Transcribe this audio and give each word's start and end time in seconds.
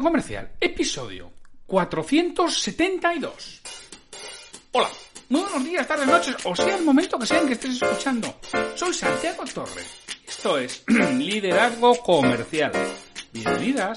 Comercial, 0.00 0.50
episodio 0.60 1.30
472. 1.66 3.62
Hola, 4.72 4.88
muy 5.28 5.40
buenos 5.40 5.64
días, 5.64 5.86
tardes, 5.86 6.06
noches, 6.06 6.36
o 6.44 6.56
sea 6.56 6.76
el 6.76 6.84
momento 6.84 7.18
que 7.18 7.26
sea 7.26 7.40
en 7.40 7.46
que 7.46 7.52
estés 7.54 7.80
escuchando. 7.80 8.34
Soy 8.74 8.92
Santiago 8.92 9.44
Torres. 9.52 9.86
Esto 10.26 10.58
es 10.58 10.84
Liderazgo 10.88 11.94
Comercial. 11.96 12.72
Bienvenidas 13.32 13.96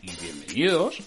y 0.00 0.10
bienvenidos. 0.16 1.02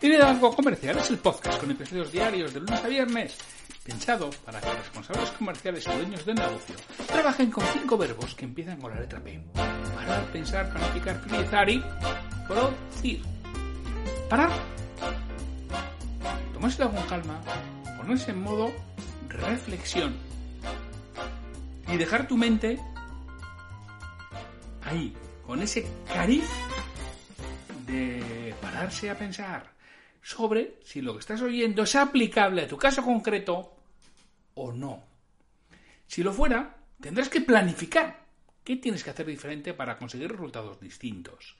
Liderazgo 0.00 0.54
Comercial 0.54 0.98
es 0.98 1.10
el 1.10 1.18
podcast 1.18 1.58
con 1.58 1.70
episodios 1.70 2.12
diarios 2.12 2.52
de 2.52 2.60
lunes 2.60 2.84
a 2.84 2.88
viernes 2.88 3.38
pensado 3.84 4.30
para 4.44 4.60
que 4.60 4.70
responsables 4.70 5.30
comerciales 5.30 5.88
o 5.88 5.92
dueños 5.92 6.24
de 6.24 6.34
negocio 6.34 6.76
trabajen 7.06 7.50
con 7.50 7.64
cinco 7.72 7.98
verbos 7.98 8.34
que 8.34 8.44
empiezan 8.44 8.80
con 8.80 8.92
la 8.94 9.00
letra 9.00 9.20
P. 9.20 9.40
Parar, 9.54 10.24
pensar, 10.32 10.70
planificar, 10.72 11.20
priorizar 11.20 11.68
y 11.68 11.82
producir. 12.46 13.31
Parar. 14.32 14.50
Tomárselo 16.54 16.90
con 16.90 17.06
calma, 17.06 17.38
ponerse 17.98 18.30
en 18.30 18.40
modo 18.40 18.72
reflexión 19.28 20.16
y 21.86 21.98
dejar 21.98 22.26
tu 22.26 22.38
mente 22.38 22.80
ahí, 24.84 25.14
con 25.46 25.60
ese 25.60 25.86
cariz 26.10 26.48
de 27.86 28.54
pararse 28.62 29.10
a 29.10 29.18
pensar 29.18 29.70
sobre 30.22 30.78
si 30.82 31.02
lo 31.02 31.12
que 31.12 31.20
estás 31.20 31.42
oyendo 31.42 31.82
es 31.82 31.94
aplicable 31.94 32.62
a 32.62 32.68
tu 32.68 32.78
caso 32.78 33.02
concreto 33.02 33.76
o 34.54 34.72
no. 34.72 35.04
Si 36.06 36.22
lo 36.22 36.32
fuera, 36.32 36.74
tendrás 37.02 37.28
que 37.28 37.42
planificar 37.42 38.24
qué 38.64 38.76
tienes 38.76 39.04
que 39.04 39.10
hacer 39.10 39.26
diferente 39.26 39.74
para 39.74 39.98
conseguir 39.98 40.30
resultados 40.30 40.80
distintos. 40.80 41.54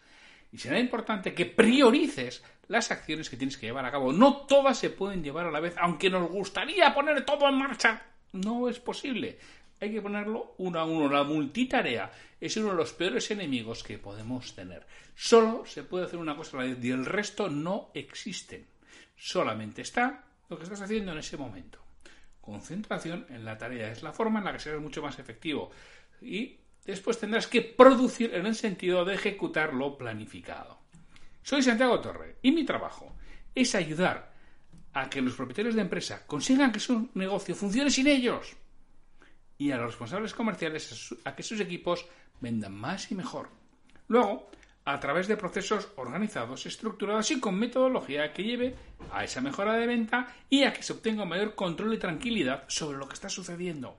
Y 0.52 0.58
será 0.58 0.78
importante 0.78 1.34
que 1.34 1.46
priorices 1.46 2.44
las 2.68 2.90
acciones 2.90 3.30
que 3.30 3.36
tienes 3.36 3.56
que 3.56 3.66
llevar 3.66 3.86
a 3.86 3.90
cabo. 3.90 4.12
No 4.12 4.46
todas 4.46 4.78
se 4.78 4.90
pueden 4.90 5.24
llevar 5.24 5.46
a 5.46 5.50
la 5.50 5.60
vez, 5.60 5.74
aunque 5.78 6.10
nos 6.10 6.30
gustaría 6.30 6.94
poner 6.94 7.24
todo 7.24 7.48
en 7.48 7.56
marcha. 7.56 8.02
No 8.32 8.68
es 8.68 8.78
posible. 8.78 9.38
Hay 9.80 9.92
que 9.92 10.02
ponerlo 10.02 10.54
uno 10.58 10.78
a 10.78 10.84
uno. 10.84 11.08
La 11.08 11.24
multitarea 11.24 12.10
es 12.40 12.56
uno 12.56 12.70
de 12.70 12.76
los 12.76 12.92
peores 12.92 13.30
enemigos 13.30 13.82
que 13.82 13.98
podemos 13.98 14.54
tener. 14.54 14.86
Solo 15.14 15.64
se 15.66 15.82
puede 15.82 16.04
hacer 16.04 16.18
una 16.18 16.36
cosa 16.36 16.56
a 16.56 16.60
la 16.60 16.66
vez 16.68 16.84
y 16.84 16.90
el 16.90 17.04
resto 17.04 17.48
no 17.48 17.90
existen. 17.94 18.66
Solamente 19.16 19.82
está 19.82 20.24
lo 20.48 20.56
que 20.56 20.64
estás 20.64 20.82
haciendo 20.82 21.12
en 21.12 21.18
ese 21.18 21.36
momento. 21.36 21.78
Concentración 22.40 23.26
en 23.30 23.44
la 23.44 23.56
tarea 23.56 23.90
es 23.90 24.02
la 24.02 24.12
forma 24.12 24.40
en 24.40 24.44
la 24.44 24.52
que 24.52 24.58
serás 24.58 24.80
mucho 24.80 25.02
más 25.02 25.18
efectivo. 25.18 25.70
Y 26.20 26.58
después 26.84 27.18
tendrás 27.18 27.46
que 27.46 27.62
producir 27.62 28.34
en 28.34 28.46
el 28.46 28.54
sentido 28.54 29.04
de 29.04 29.14
ejecutar 29.14 29.74
lo 29.74 29.96
planificado. 29.96 30.78
Soy 31.42 31.62
Santiago 31.62 32.00
Torre 32.00 32.36
y 32.42 32.52
mi 32.52 32.64
trabajo 32.64 33.14
es 33.54 33.74
ayudar 33.74 34.32
a 34.92 35.08
que 35.08 35.22
los 35.22 35.34
propietarios 35.34 35.74
de 35.74 35.82
empresa 35.82 36.26
consigan 36.26 36.72
que 36.72 36.80
su 36.80 37.10
negocio 37.14 37.54
funcione 37.54 37.90
sin 37.90 38.06
ellos 38.06 38.56
y 39.58 39.70
a 39.70 39.76
los 39.76 39.86
responsables 39.86 40.34
comerciales 40.34 41.14
a 41.24 41.34
que 41.34 41.42
sus 41.42 41.60
equipos 41.60 42.06
vendan 42.40 42.74
más 42.74 43.10
y 43.10 43.14
mejor. 43.14 43.48
Luego, 44.08 44.50
a 44.84 44.98
través 44.98 45.28
de 45.28 45.36
procesos 45.36 45.88
organizados, 45.96 46.66
estructurados 46.66 47.30
y 47.30 47.38
con 47.38 47.54
metodología 47.54 48.32
que 48.32 48.42
lleve 48.42 48.74
a 49.12 49.22
esa 49.22 49.40
mejora 49.40 49.74
de 49.74 49.86
venta 49.86 50.34
y 50.50 50.64
a 50.64 50.72
que 50.72 50.82
se 50.82 50.92
obtenga 50.92 51.24
mayor 51.24 51.54
control 51.54 51.94
y 51.94 51.98
tranquilidad 51.98 52.64
sobre 52.66 52.98
lo 52.98 53.08
que 53.08 53.14
está 53.14 53.28
sucediendo 53.28 53.96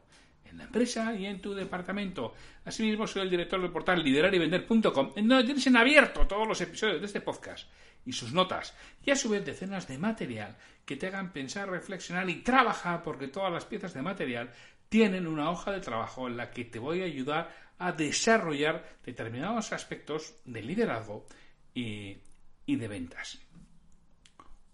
en 0.53 0.59
la 0.59 0.63
empresa 0.65 1.13
y 1.15 1.25
en 1.25 1.41
tu 1.41 1.53
departamento. 1.53 2.33
Asimismo, 2.63 3.07
soy 3.07 3.23
el 3.23 3.29
director 3.29 3.61
del 3.61 3.71
portal 3.71 4.03
liderarivender.com, 4.03 5.13
en 5.15 5.27
donde 5.27 5.43
tienes 5.45 5.67
en 5.67 5.75
abierto 5.75 6.25
todos 6.27 6.47
los 6.47 6.61
episodios 6.61 7.01
de 7.01 7.07
este 7.07 7.21
podcast 7.21 7.67
y 8.05 8.13
sus 8.13 8.33
notas, 8.33 8.75
y 9.03 9.11
a 9.11 9.15
su 9.15 9.29
vez 9.29 9.45
decenas 9.45 9.87
de 9.87 9.97
material 9.97 10.55
que 10.85 10.95
te 10.95 11.07
hagan 11.07 11.33
pensar, 11.33 11.69
reflexionar 11.69 12.29
y 12.29 12.41
trabajar, 12.41 13.01
porque 13.01 13.27
todas 13.27 13.51
las 13.51 13.65
piezas 13.65 13.93
de 13.93 14.01
material 14.01 14.51
tienen 14.89 15.25
una 15.25 15.49
hoja 15.49 15.71
de 15.71 15.79
trabajo 15.79 16.27
en 16.27 16.37
la 16.37 16.51
que 16.51 16.65
te 16.65 16.79
voy 16.79 17.01
a 17.01 17.05
ayudar 17.05 17.49
a 17.79 17.91
desarrollar 17.91 18.97
determinados 19.03 19.73
aspectos 19.73 20.35
de 20.45 20.61
liderazgo 20.61 21.25
y, 21.73 22.17
y 22.65 22.75
de 22.75 22.87
ventas. 22.87 23.39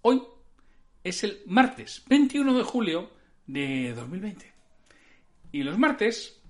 Hoy 0.02 0.22
es 1.04 1.24
el 1.24 1.42
martes 1.46 2.04
21 2.10 2.58
de 2.58 2.64
julio 2.64 3.12
de 3.48 3.94
2020. 3.94 4.49
Y 5.52 5.64
los 5.64 5.78
martes 5.78 6.42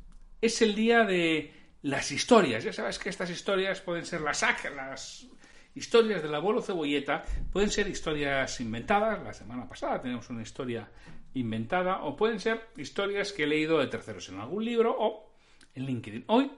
es 0.41 0.61
el 0.61 0.75
día 0.75 1.05
de 1.05 1.53
las 1.83 2.11
historias. 2.11 2.63
Ya 2.63 2.73
sabes 2.73 2.99
que 2.99 3.09
estas 3.09 3.29
historias 3.29 3.81
pueden 3.81 4.05
ser 4.05 4.21
las, 4.21 4.41
las 4.75 5.27
historias 5.73 6.21
del 6.21 6.35
abuelo 6.35 6.61
cebolleta, 6.61 7.23
pueden 7.51 7.69
ser 7.69 7.87
historias 7.87 8.59
inventadas. 8.59 9.23
La 9.23 9.33
semana 9.33 9.67
pasada 9.67 10.01
tenemos 10.01 10.29
una 10.29 10.41
historia 10.41 10.89
inventada, 11.33 12.03
o 12.03 12.15
pueden 12.15 12.39
ser 12.39 12.69
historias 12.75 13.31
que 13.31 13.43
he 13.43 13.47
leído 13.47 13.79
de 13.79 13.87
terceros 13.87 14.27
en 14.29 14.39
algún 14.39 14.65
libro 14.65 14.95
o 14.97 15.31
en 15.75 15.85
LinkedIn. 15.85 16.25
Hoy 16.27 16.51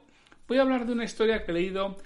voy 0.47 0.57
a 0.57 0.61
hablar 0.61 0.85
de 0.85 0.93
una 0.93 1.03
historia 1.03 1.43
que 1.43 1.51
he 1.51 1.53
leído 1.53 1.97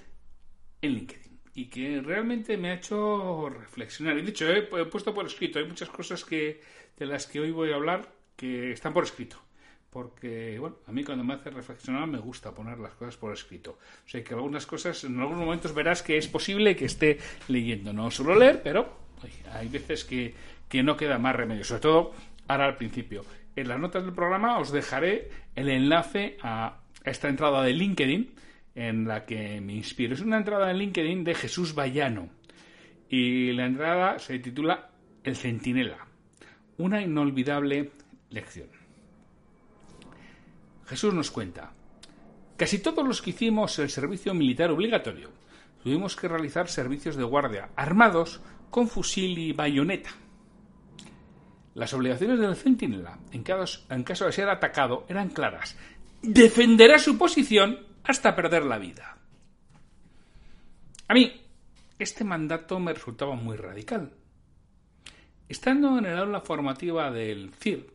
en 0.82 0.94
LinkedIn 0.94 1.40
y 1.54 1.66
que 1.70 2.02
realmente 2.02 2.58
me 2.58 2.72
ha 2.72 2.74
hecho 2.74 3.50
reflexionar. 3.50 4.18
Y 4.18 4.24
de 4.24 4.32
hecho, 4.32 4.50
he 4.50 4.86
puesto 4.86 5.14
por 5.14 5.26
escrito, 5.26 5.60
hay 5.60 5.66
muchas 5.66 5.90
cosas 5.90 6.26
que, 6.26 6.60
de 6.98 7.06
las 7.06 7.28
que 7.28 7.40
hoy 7.40 7.52
voy 7.52 7.72
a 7.72 7.76
hablar 7.76 8.12
que 8.36 8.72
están 8.72 8.92
por 8.92 9.06
escrito 9.06 9.45
porque, 9.96 10.60
bueno, 10.60 10.76
a 10.88 10.92
mí 10.92 11.06
cuando 11.06 11.24
me 11.24 11.36
hace 11.36 11.50
reflexionar 11.50 12.06
me 12.06 12.18
gusta 12.18 12.54
poner 12.54 12.78
las 12.80 12.96
cosas 12.96 13.16
por 13.16 13.32
escrito. 13.32 13.80
O 14.06 14.10
sea 14.10 14.22
que 14.22 14.34
algunas 14.34 14.66
cosas, 14.66 15.02
en 15.06 15.18
algunos 15.22 15.40
momentos 15.40 15.74
verás 15.74 16.04
que 16.04 16.18
es 16.18 16.28
posible 16.28 16.76
que 16.76 16.84
esté 16.84 17.18
leyendo. 17.48 17.94
No 17.94 18.12
solo 18.12 18.36
leer, 18.36 18.62
pero 18.62 18.90
hay 19.54 19.70
veces 19.70 20.04
que, 20.04 20.36
que 20.68 20.84
no 20.84 20.98
queda 20.98 21.18
más 21.18 21.34
remedio. 21.34 21.64
Sobre 21.64 21.80
todo 21.80 22.14
ahora 22.50 22.66
al 22.66 22.76
principio. 22.76 23.24
En 23.56 23.70
las 23.70 23.80
notas 23.80 24.04
del 24.04 24.14
programa 24.14 24.60
os 24.60 24.74
dejaré 24.74 25.30
el 25.56 25.70
enlace 25.70 26.36
a 26.42 26.82
esta 27.06 27.30
entrada 27.30 27.64
de 27.64 27.72
LinkedIn 27.72 28.36
en 28.76 29.08
la 29.08 29.26
que 29.26 29.62
me 29.62 29.76
inspiro. 29.76 30.14
Es 30.14 30.20
una 30.20 30.36
entrada 30.36 30.68
de 30.68 30.74
LinkedIn 30.74 31.24
de 31.24 31.36
Jesús 31.36 31.74
Bayano. 31.74 32.28
Y 33.08 33.54
la 33.54 33.66
entrada 33.66 34.20
se 34.20 34.40
titula 34.40 34.90
El 35.24 35.38
Centinela. 35.38 36.06
Una 36.80 37.02
inolvidable 37.02 37.92
lección. 38.30 38.68
Jesús 40.86 41.14
nos 41.14 41.32
cuenta, 41.32 41.74
casi 42.58 42.80
todos 42.80 43.06
los 43.06 43.22
que 43.22 43.32
hicimos 43.32 43.80
el 43.80 43.90
servicio 43.90 44.34
militar 44.34 44.72
obligatorio 44.72 45.30
tuvimos 45.84 46.16
que 46.16 46.28
realizar 46.28 46.68
servicios 46.68 47.16
de 47.16 47.24
guardia 47.24 47.70
armados 47.76 48.42
con 48.72 48.88
fusil 48.88 49.38
y 49.38 49.54
bayoneta. 49.54 50.10
Las 51.76 51.94
obligaciones 51.94 52.40
del 52.40 52.56
centinela, 52.56 53.20
en 53.32 53.44
caso, 53.44 54.26
de 54.26 54.32
ser 54.32 54.50
atacado, 54.50 55.06
eran 55.10 55.30
claras. 55.30 55.78
Defenderá 56.22 56.98
su 56.98 57.18
posición 57.18 57.86
hasta 58.04 58.36
perder 58.36 58.66
la 58.66 58.80
vida. 58.80 59.18
A 61.08 61.14
mí, 61.14 61.40
este 62.00 62.24
mandato 62.24 62.80
me 62.80 62.94
resultaba 62.94 63.36
muy 63.36 63.56
radical. 63.56 64.12
Estando 65.48 66.00
en 66.00 66.06
el 66.06 66.18
aula 66.18 66.42
formativa 66.42 67.12
del 67.12 67.54
CIR, 67.54 67.94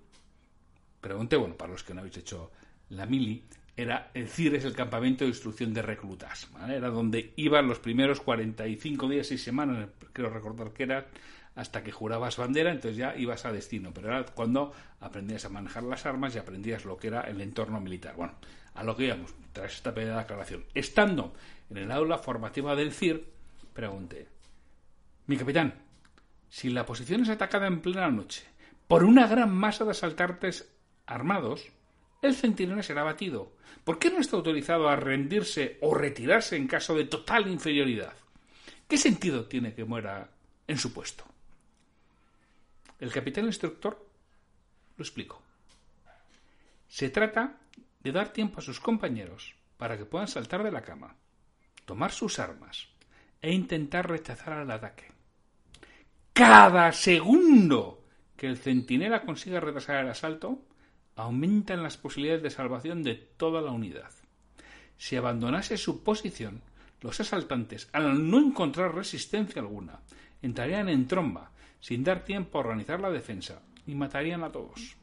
pregunté, 1.00 1.36
bueno, 1.36 1.56
para 1.56 1.72
los 1.72 1.82
que 1.82 1.92
no 1.92 2.00
habéis 2.00 2.18
hecho 2.18 2.52
la 2.90 3.06
mili, 3.06 3.44
era 3.76 4.10
el 4.14 4.28
CIR 4.28 4.56
es 4.56 4.64
el 4.64 4.74
campamento 4.74 5.24
de 5.24 5.30
instrucción 5.30 5.72
de 5.72 5.82
reclutas. 5.82 6.48
Era 6.68 6.90
donde 6.90 7.32
iban 7.36 7.66
los 7.66 7.78
primeros 7.78 8.20
45 8.20 9.08
días 9.08 9.30
y 9.30 9.38
semanas, 9.38 9.88
creo 10.12 10.28
recordar 10.28 10.72
que 10.72 10.82
era, 10.82 11.06
hasta 11.54 11.82
que 11.82 11.92
jurabas 11.92 12.36
bandera, 12.36 12.70
entonces 12.70 12.98
ya 12.98 13.16
ibas 13.16 13.46
a 13.46 13.52
destino. 13.52 13.92
Pero 13.94 14.08
era 14.08 14.24
cuando 14.26 14.72
aprendías 15.00 15.44
a 15.44 15.48
manejar 15.48 15.84
las 15.84 16.04
armas 16.04 16.34
y 16.34 16.38
aprendías 16.38 16.84
lo 16.84 16.96
que 16.96 17.08
era 17.08 17.22
el 17.22 17.40
entorno 17.40 17.80
militar. 17.80 18.16
Bueno, 18.16 18.34
a 18.74 18.84
lo 18.84 18.96
que 18.96 19.06
íbamos, 19.06 19.34
tras 19.52 19.72
esta 19.72 19.94
pequeña 19.94 20.20
aclaración. 20.20 20.64
Estando 20.74 21.32
en 21.70 21.78
el 21.78 21.92
aula 21.92 22.18
formativa 22.18 22.76
del 22.76 22.92
CIR, 22.92 23.24
pregunté, 23.72 24.28
mi 25.26 25.36
capitán, 25.36 25.74
si 26.48 26.68
la 26.68 26.84
posición 26.84 27.22
es 27.22 27.28
atacada 27.28 27.66
en 27.66 27.80
plena 27.80 28.10
noche 28.10 28.44
por 28.88 29.04
una 29.04 29.28
gran 29.28 29.54
masa 29.54 29.84
de 29.84 29.92
asaltantes 29.92 30.74
armados, 31.06 31.70
el 32.22 32.34
centinela 32.34 32.82
será 32.82 33.02
batido. 33.02 33.52
¿Por 33.84 33.98
qué 33.98 34.10
no 34.10 34.20
está 34.20 34.36
autorizado 34.36 34.88
a 34.88 34.96
rendirse 34.96 35.78
o 35.80 35.94
retirarse 35.94 36.56
en 36.56 36.66
caso 36.66 36.94
de 36.94 37.04
total 37.04 37.48
inferioridad? 37.48 38.14
¿Qué 38.86 38.98
sentido 38.98 39.46
tiene 39.46 39.74
que 39.74 39.84
muera 39.84 40.30
en 40.66 40.78
su 40.78 40.92
puesto? 40.92 41.24
El 42.98 43.10
capitán 43.10 43.46
instructor 43.46 44.06
lo 44.96 45.02
explicó. 45.02 45.42
Se 46.88 47.08
trata 47.08 47.58
de 48.00 48.12
dar 48.12 48.32
tiempo 48.32 48.58
a 48.58 48.62
sus 48.62 48.80
compañeros 48.80 49.54
para 49.78 49.96
que 49.96 50.04
puedan 50.04 50.28
saltar 50.28 50.62
de 50.62 50.72
la 50.72 50.82
cama, 50.82 51.16
tomar 51.86 52.12
sus 52.12 52.38
armas 52.38 52.88
e 53.40 53.52
intentar 53.52 54.08
rechazar 54.08 54.60
el 54.60 54.70
ataque. 54.70 55.06
Cada 56.32 56.92
segundo 56.92 58.04
que 58.36 58.46
el 58.46 58.58
centinela 58.58 59.22
consiga 59.22 59.60
retrasar 59.60 60.04
el 60.04 60.10
asalto, 60.10 60.62
aumentan 61.16 61.82
las 61.82 61.96
posibilidades 61.96 62.42
de 62.42 62.50
salvación 62.50 63.02
de 63.02 63.14
toda 63.14 63.60
la 63.60 63.70
unidad. 63.70 64.10
Si 64.96 65.16
abandonase 65.16 65.76
su 65.76 66.02
posición, 66.02 66.62
los 67.00 67.20
asaltantes, 67.20 67.88
al 67.92 68.28
no 68.30 68.38
encontrar 68.38 68.94
resistencia 68.94 69.62
alguna, 69.62 70.00
entrarían 70.42 70.88
en 70.88 71.06
tromba, 71.06 71.50
sin 71.80 72.04
dar 72.04 72.24
tiempo 72.24 72.58
a 72.58 72.60
organizar 72.62 73.00
la 73.00 73.10
defensa, 73.10 73.62
y 73.86 73.94
matarían 73.94 74.44
a 74.44 74.52
todos. 74.52 74.96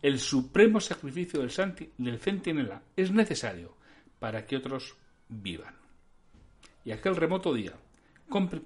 El 0.00 0.18
supremo 0.18 0.80
sacrificio 0.80 1.40
del, 1.40 1.92
del 1.98 2.18
centinela 2.18 2.82
es 2.96 3.12
necesario 3.12 3.76
para 4.18 4.46
que 4.46 4.56
otros 4.56 4.96
vivan. 5.28 5.74
Y 6.84 6.90
aquel 6.90 7.16
remoto 7.16 7.52
día 7.54 7.74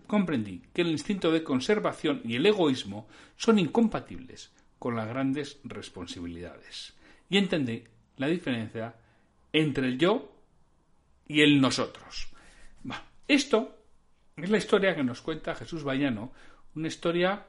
comprendí 0.07 0.63
que 0.73 0.83
el 0.83 0.89
instinto 0.89 1.33
de 1.33 1.43
conservación 1.43 2.23
y 2.25 2.37
el 2.37 2.47
egoísmo 2.47 3.09
son 3.37 3.59
incompatibles 3.59 4.53
con 4.79 4.97
las 4.97 5.09
grandes 5.09 5.59
responsabilidades. 5.65 6.95
Y 7.29 7.39
entendí 7.39 7.85
la 8.17 8.29
diferencia 8.29 8.95
entre 9.53 9.87
el 9.87 9.99
yo 9.99 10.33
y 11.27 11.43
el 11.43 11.61
nosotros. 11.61 12.29
esto 13.29 13.77
es 14.37 14.51
la 14.51 14.59
historia 14.59 14.95
que 14.95 15.03
nos 15.03 15.23
cuenta 15.23 15.55
Jesús 15.55 15.83
Bayano, 15.83 16.33
una 16.75 16.89
historia, 16.89 17.47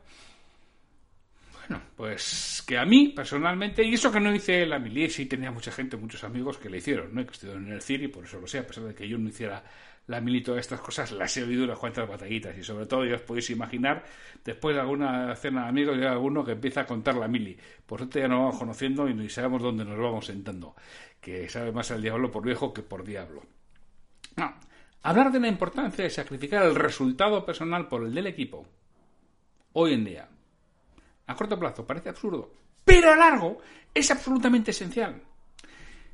bueno, 1.54 1.84
pues 1.96 2.64
que 2.66 2.78
a 2.78 2.86
mí 2.86 3.10
personalmente, 3.10 3.84
y 3.84 3.94
eso 3.94 4.12
que 4.12 4.20
no 4.20 4.34
hice 4.34 4.66
la 4.66 4.80
mili, 4.80 5.10
sí 5.10 5.26
tenía 5.26 5.52
mucha 5.52 5.72
gente, 5.72 5.98
muchos 5.98 6.24
amigos 6.24 6.58
que 6.58 6.70
le 6.70 6.78
hicieron, 6.78 7.14
¿no? 7.14 7.26
que 7.26 7.34
estuvieron 7.34 7.68
en 7.68 7.74
el 7.74 7.82
CIR 7.82 8.04
y 8.04 8.08
por 8.08 8.24
eso 8.24 8.40
lo 8.40 8.48
sé, 8.48 8.60
a 8.60 8.68
pesar 8.68 8.86
de 8.86 8.96
que 8.96 9.08
yo 9.08 9.18
no 9.18 9.30
hiciera 9.30 9.64
la 10.08 10.22
mili 10.22 10.42
todas 10.42 10.62
estas 10.62 10.80
cosas, 10.80 11.12
las 11.12 11.36
he 11.36 11.44
oído 11.44 11.66
unas 11.66 11.78
cuantas 11.78 12.08
batallitas 12.08 12.58
y 12.58 12.64
sobre 12.64 12.86
todo 12.86 13.06
ya 13.06 13.16
os 13.16 13.22
podéis 13.22 13.50
imaginar, 13.50 14.06
después 14.44 14.76
de 14.76 14.82
alguna 14.82 15.36
cena 15.36 15.64
de 15.64 15.70
amigos, 15.70 15.98
llega 15.98 16.12
alguno 16.12 16.46
que 16.46 16.54
empieza 16.54 16.82
a 16.82 16.86
contar 16.86 17.16
la 17.16 17.28
mili. 17.28 17.58
Por 17.86 18.02
eso 18.02 18.20
ya 18.20 18.28
nos 18.28 18.40
vamos 18.40 18.58
conociendo 18.58 19.08
y 19.10 19.14
ni 19.14 19.30
sabemos 19.30 19.62
dónde 19.62 19.84
nos 19.84 19.98
vamos 20.00 20.26
sentando, 20.26 20.76
que 21.20 21.50
sabe 21.50 21.74
más 21.74 21.92
al 21.92 22.02
diablo 22.02 22.32
por 22.32 22.44
viejo 22.44 22.74
que 22.74 22.82
por 22.82 23.04
diablo. 23.04 23.44
No, 24.38 24.54
hablar 25.04 25.32
de 25.32 25.42
la 25.42 25.50
importancia 25.50 26.06
de 26.06 26.10
sacrificar 26.10 26.64
el 26.64 26.76
resultado 26.76 27.46
personal 27.46 27.90
por 27.90 28.06
el 28.06 28.14
del 28.14 28.28
equipo, 28.28 28.66
hoy 29.74 29.94
en 29.94 30.06
día, 30.06 30.30
a 31.28 31.36
corto 31.36 31.60
plazo 31.60 31.86
parece 31.86 32.10
absurdo, 32.10 32.54
pero 32.86 33.12
a 33.12 33.16
largo 33.18 33.58
es 33.94 34.10
absolutamente 34.10 34.72
esencial. 34.72 35.22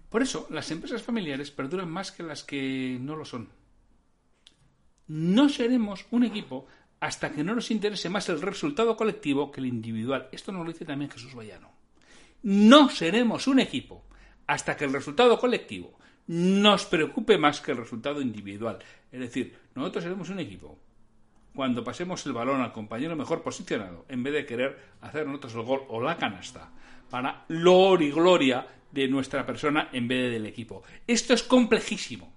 Por 0.10 0.24
eso, 0.24 0.48
las 0.50 0.70
empresas 0.72 1.04
familiares 1.04 1.52
perduran 1.52 1.90
más 1.90 2.12
que 2.12 2.24
las 2.24 2.44
que 2.44 2.98
no 3.00 3.16
lo 3.16 3.26
son. 3.26 3.50
No 5.08 5.50
seremos 5.50 6.06
un 6.12 6.24
equipo 6.24 6.66
hasta 7.00 7.32
que 7.32 7.44
no 7.44 7.54
nos 7.54 7.70
interese 7.72 8.10
más 8.10 8.30
el 8.30 8.42
resultado 8.42 8.96
colectivo 8.96 9.52
que 9.52 9.60
el 9.60 9.68
individual. 9.68 10.30
Esto 10.32 10.52
nos 10.52 10.66
lo 10.66 10.72
dice 10.72 10.86
también 10.86 11.12
Jesús 11.12 11.36
Vallano. 11.36 11.72
No 12.44 12.90
seremos 12.90 13.48
un 13.48 13.60
equipo 13.60 14.06
hasta 14.48 14.78
que 14.78 14.86
el 14.86 14.94
resultado 14.94 15.38
colectivo 15.38 15.98
nos 16.28 16.86
preocupe 16.86 17.38
más 17.38 17.60
que 17.60 17.72
el 17.72 17.78
resultado 17.78 18.22
individual. 18.22 18.80
Es 19.12 19.20
decir, 19.20 19.58
nosotros 19.76 20.04
seremos 20.04 20.30
un 20.30 20.40
equipo 20.40 20.80
cuando 21.54 21.84
pasemos 21.84 22.26
el 22.26 22.34
balón 22.34 22.62
al 22.62 22.72
compañero 22.72 23.16
mejor 23.16 23.44
posicionado, 23.44 24.06
en 24.10 24.24
vez 24.24 24.34
de 24.34 24.46
querer 24.46 24.80
hacer 25.02 25.28
nosotros 25.28 25.56
el 25.56 25.62
gol 25.64 25.82
o 25.90 26.02
la 26.02 26.18
canasta, 26.18 26.72
para 27.10 27.46
lor 27.50 28.02
y 28.02 28.12
gloria 28.12 28.66
de 28.92 29.08
nuestra 29.08 29.46
persona 29.46 29.90
en 29.92 30.08
vez 30.08 30.32
del 30.32 30.46
equipo. 30.46 30.84
Esto 31.06 31.34
es 31.34 31.44
complejísimo 31.44 32.34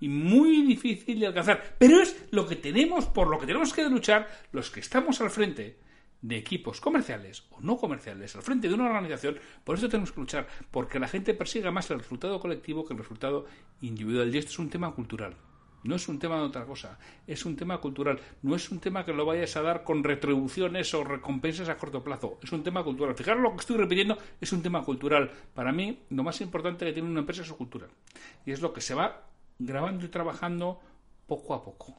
y 0.00 0.08
muy 0.08 0.62
difícil 0.62 1.20
de 1.20 1.26
alcanzar. 1.26 1.76
Pero 1.78 2.00
es 2.00 2.26
lo 2.30 2.46
que 2.46 2.56
tenemos, 2.56 3.06
por 3.06 3.28
lo 3.28 3.38
que 3.38 3.46
tenemos 3.46 3.72
que 3.72 3.88
luchar 3.88 4.28
los 4.52 4.70
que 4.70 4.80
estamos 4.80 5.20
al 5.20 5.30
frente 5.30 5.78
de 6.22 6.36
equipos 6.36 6.80
comerciales 6.80 7.44
o 7.50 7.60
no 7.60 7.76
comerciales, 7.76 8.34
al 8.36 8.42
frente 8.42 8.68
de 8.68 8.74
una 8.74 8.86
organización, 8.86 9.38
por 9.64 9.76
eso 9.76 9.88
tenemos 9.88 10.12
que 10.12 10.20
luchar, 10.20 10.46
porque 10.70 10.98
la 10.98 11.08
gente 11.08 11.34
persiga 11.34 11.70
más 11.70 11.90
el 11.90 11.98
resultado 11.98 12.40
colectivo 12.40 12.84
que 12.84 12.92
el 12.92 12.98
resultado 12.98 13.46
individual. 13.80 14.34
Y 14.34 14.38
esto 14.38 14.50
es 14.50 14.58
un 14.58 14.70
tema 14.70 14.92
cultural. 14.94 15.36
No 15.82 15.96
es 15.96 16.08
un 16.08 16.18
tema 16.18 16.36
de 16.36 16.42
otra 16.42 16.66
cosa, 16.66 16.98
es 17.26 17.46
un 17.46 17.56
tema 17.56 17.78
cultural. 17.78 18.20
No 18.42 18.54
es 18.54 18.70
un 18.70 18.80
tema 18.80 19.06
que 19.06 19.14
lo 19.14 19.24
vayas 19.24 19.56
a 19.56 19.62
dar 19.62 19.82
con 19.82 20.04
retribuciones 20.04 20.92
o 20.92 21.04
recompensas 21.04 21.70
a 21.70 21.78
corto 21.78 22.04
plazo. 22.04 22.38
Es 22.42 22.52
un 22.52 22.62
tema 22.62 22.84
cultural. 22.84 23.14
Fijaros 23.14 23.42
lo 23.42 23.52
que 23.52 23.60
estoy 23.60 23.78
repitiendo, 23.78 24.18
es 24.42 24.52
un 24.52 24.62
tema 24.62 24.84
cultural. 24.84 25.30
Para 25.54 25.72
mí, 25.72 26.00
lo 26.10 26.22
más 26.22 26.38
importante 26.42 26.84
que 26.84 26.92
tiene 26.92 27.08
una 27.08 27.20
empresa 27.20 27.40
es 27.40 27.48
su 27.48 27.56
cultura. 27.56 27.88
Y 28.44 28.52
es 28.52 28.60
lo 28.60 28.74
que 28.74 28.82
se 28.82 28.94
va 28.94 29.29
grabando 29.60 30.06
y 30.06 30.08
trabajando 30.08 30.80
poco 31.26 31.54
a 31.54 31.62
poco. 31.62 31.96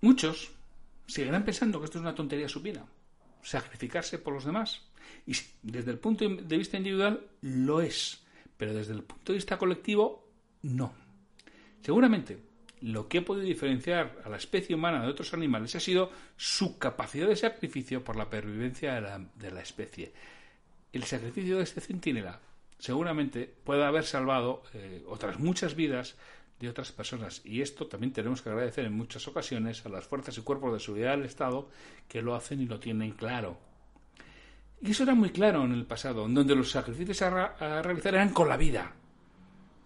Muchos 0.00 0.50
seguirán 1.06 1.44
pensando 1.44 1.78
que 1.78 1.84
esto 1.84 1.98
es 1.98 2.02
una 2.02 2.14
tontería 2.14 2.48
supina, 2.48 2.84
sacrificarse 3.42 4.18
por 4.18 4.32
los 4.32 4.44
demás. 4.44 4.82
Y 5.26 5.34
desde 5.62 5.90
el 5.90 5.98
punto 5.98 6.26
de 6.28 6.56
vista 6.56 6.78
individual 6.78 7.28
lo 7.42 7.80
es, 7.82 8.22
pero 8.56 8.72
desde 8.72 8.94
el 8.94 9.02
punto 9.02 9.32
de 9.32 9.36
vista 9.36 9.58
colectivo 9.58 10.26
no. 10.62 10.94
Seguramente 11.82 12.38
lo 12.80 13.08
que 13.08 13.18
ha 13.18 13.24
podido 13.24 13.44
diferenciar 13.44 14.22
a 14.24 14.30
la 14.30 14.38
especie 14.38 14.74
humana 14.74 15.02
de 15.02 15.08
otros 15.08 15.34
animales 15.34 15.74
ha 15.76 15.80
sido 15.80 16.10
su 16.36 16.78
capacidad 16.78 17.28
de 17.28 17.36
sacrificio 17.36 18.02
por 18.02 18.16
la 18.16 18.30
pervivencia 18.30 18.94
de 18.94 19.00
la, 19.02 19.18
de 19.18 19.50
la 19.50 19.60
especie. 19.60 20.12
El 20.92 21.04
sacrificio 21.04 21.58
de 21.58 21.64
este 21.64 21.82
centinela 21.82 22.40
seguramente 22.80 23.54
pueda 23.64 23.86
haber 23.86 24.04
salvado 24.04 24.62
eh, 24.72 25.04
otras 25.06 25.38
muchas 25.38 25.76
vidas 25.76 26.16
de 26.58 26.68
otras 26.68 26.92
personas. 26.92 27.42
Y 27.44 27.60
esto 27.62 27.86
también 27.86 28.12
tenemos 28.12 28.42
que 28.42 28.48
agradecer 28.48 28.86
en 28.86 28.94
muchas 28.94 29.28
ocasiones 29.28 29.84
a 29.84 29.88
las 29.88 30.06
fuerzas 30.06 30.36
y 30.38 30.42
cuerpos 30.42 30.72
de 30.72 30.80
seguridad 30.80 31.12
del 31.12 31.26
Estado 31.26 31.68
que 32.08 32.22
lo 32.22 32.34
hacen 32.34 32.60
y 32.60 32.66
lo 32.66 32.80
tienen 32.80 33.12
claro. 33.12 33.58
Y 34.80 34.90
eso 34.92 35.02
era 35.02 35.14
muy 35.14 35.30
claro 35.30 35.64
en 35.64 35.72
el 35.72 35.84
pasado, 35.84 36.24
en 36.24 36.34
donde 36.34 36.54
los 36.54 36.70
sacrificios 36.70 37.20
a, 37.22 37.82
realizar 37.82 38.14
eran 38.14 38.30
con 38.32 38.48
la 38.48 38.56
vida. 38.56 38.92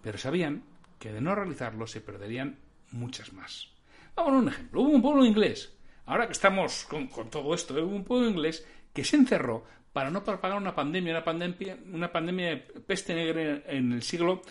Pero 0.03 0.19
sabían 0.19 0.63
que 0.99 1.13
de 1.13 1.21
no 1.21 1.35
realizarlo 1.35 1.87
se 1.87 2.01
perderían 2.01 2.59
muchas 2.93 3.33
más. 3.33 3.71
Vamos 4.15 4.33
a 4.33 4.37
un 4.37 4.49
ejemplo. 4.49 4.83
Hubo 4.83 4.91
un 4.91 5.03
pueblo 5.03 5.25
inglés, 5.25 5.73
ahora 6.07 6.27
que 6.27 6.33
estamos 6.33 6.85
con, 6.85 7.09
con 7.09 7.29
todo 7.29 7.55
esto, 7.55 7.75
hubo 7.75 7.97
un 7.97 8.05
pueblo 8.05 8.29
inglés 8.29 8.65
que 8.93 9.03
se 9.03 9.17
encerró 9.17 9.65
para 9.95 10.11
no 10.11 10.25
propagar 10.25 10.59
una 10.59 10.75
pandemia, 10.75 11.13
una 11.13 11.25
pandemia, 11.25 11.79
una 11.93 12.11
pandemia 12.11 12.49
de 12.49 12.57
peste 12.57 13.15
negra 13.15 13.63
en 13.69 13.93
el 13.93 14.03
siglo 14.03 14.43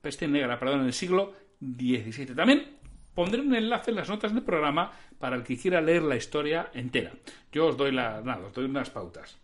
peste 0.00 0.28
negra, 0.28 0.60
perdón, 0.60 0.82
en 0.82 0.86
el 0.86 0.92
siglo 0.92 1.32
XVII. 1.60 2.36
También 2.36 2.76
pondré 3.14 3.40
un 3.40 3.52
enlace 3.52 3.90
en 3.90 3.96
las 3.96 4.08
notas 4.08 4.32
del 4.32 4.44
programa 4.44 4.92
para 5.18 5.34
el 5.34 5.42
que 5.42 5.58
quiera 5.58 5.80
leer 5.80 6.02
la 6.02 6.14
historia 6.14 6.70
entera. 6.72 7.10
Yo 7.50 7.66
os 7.66 7.76
doy 7.76 7.90
la, 7.90 8.20
nada, 8.20 8.46
os 8.46 8.52
doy 8.52 8.66
unas 8.66 8.90
pautas. 8.90 9.36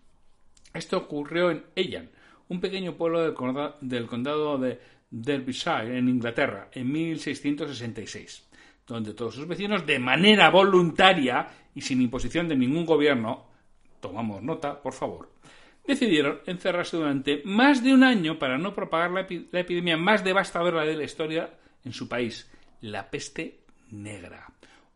Esto 0.72 0.98
ocurrió 0.98 1.50
en 1.50 1.64
Ellan, 1.74 2.08
un 2.48 2.60
pequeño 2.60 2.94
pueblo 2.94 3.20
del 3.20 3.34
del 3.80 4.06
condado 4.06 4.58
de 4.58 4.78
Derbyshire, 5.10 5.98
en 5.98 6.08
Inglaterra, 6.08 6.68
en 6.72 6.92
1666, 6.92 8.48
donde 8.86 9.12
todos 9.12 9.34
sus 9.34 9.48
vecinos, 9.48 9.84
de 9.84 9.98
manera 9.98 10.50
voluntaria 10.50 11.48
y 11.74 11.80
sin 11.80 12.00
imposición 12.00 12.46
de 12.46 12.54
ningún 12.54 12.86
gobierno, 12.86 13.49
tomamos 14.00 14.42
nota, 14.42 14.80
por 14.82 14.92
favor, 14.92 15.30
decidieron 15.86 16.40
encerrarse 16.46 16.96
durante 16.96 17.42
más 17.44 17.82
de 17.82 17.92
un 17.92 18.04
año 18.04 18.38
para 18.38 18.58
no 18.58 18.74
propagar 18.74 19.10
la, 19.10 19.20
epidemia 19.60 19.96
más 19.96 20.24
devastadora 20.24 20.84
de 20.84 20.96
la 20.96 21.04
historia 21.04 21.50
en 21.84 21.92
su 21.92 22.08
país, 22.08 22.50
la 22.80 23.10
peste 23.10 23.60
negra. 23.90 24.46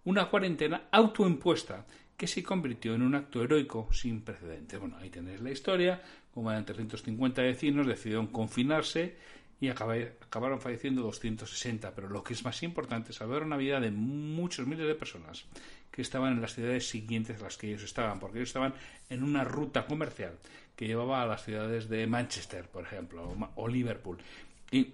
Una 0.04 0.26
cuarentena 0.28 0.88
autoimpuesta 0.90 1.87
que 2.16 2.26
se 2.26 2.42
convirtió 2.42 2.94
en 2.94 3.02
un 3.02 3.14
acto 3.14 3.42
heroico 3.42 3.88
sin 3.92 4.23
precedentes. 4.23 4.78
Bueno, 4.78 4.96
ahí 4.99 5.11
tenéis 5.11 5.40
la 5.40 5.50
historia, 5.50 6.02
como 6.32 6.50
eran 6.50 6.64
350 6.64 7.42
vecinos, 7.42 7.87
decidieron 7.87 8.28
confinarse 8.28 9.16
y 9.64 9.68
acabaron 9.68 10.61
falleciendo 10.61 11.02
260. 11.02 11.94
Pero 11.94 12.09
lo 12.09 12.23
que 12.23 12.35
es 12.35 12.44
más 12.44 12.62
importante 12.62 13.12
saber 13.12 13.42
una 13.42 13.56
vida 13.56 13.80
de 13.80 13.90
muchos 13.90 14.66
miles 14.66 14.87
de 14.87 14.94
personas 14.94 15.44
que 15.90 16.02
estaban 16.02 16.33
en 16.33 16.40
las 16.40 16.54
ciudades 16.54 16.88
siguientes 16.88 17.40
a 17.40 17.44
las 17.44 17.56
que 17.56 17.68
ellos 17.68 17.85
estaban, 17.85 18.18
porque 18.18 18.38
ellos 18.38 18.49
estaban 18.49 18.75
en 19.09 19.23
una 19.23 19.44
ruta 19.44 19.87
comercial 19.87 20.38
que 20.75 20.87
llevaba 20.87 21.23
a 21.23 21.26
las 21.26 21.44
ciudades 21.44 21.88
de 21.88 22.06
Manchester, 22.06 22.68
por 22.68 22.85
ejemplo, 22.85 23.37
o, 23.54 23.68
Liverpool. 23.68 24.18
Y 24.71 24.92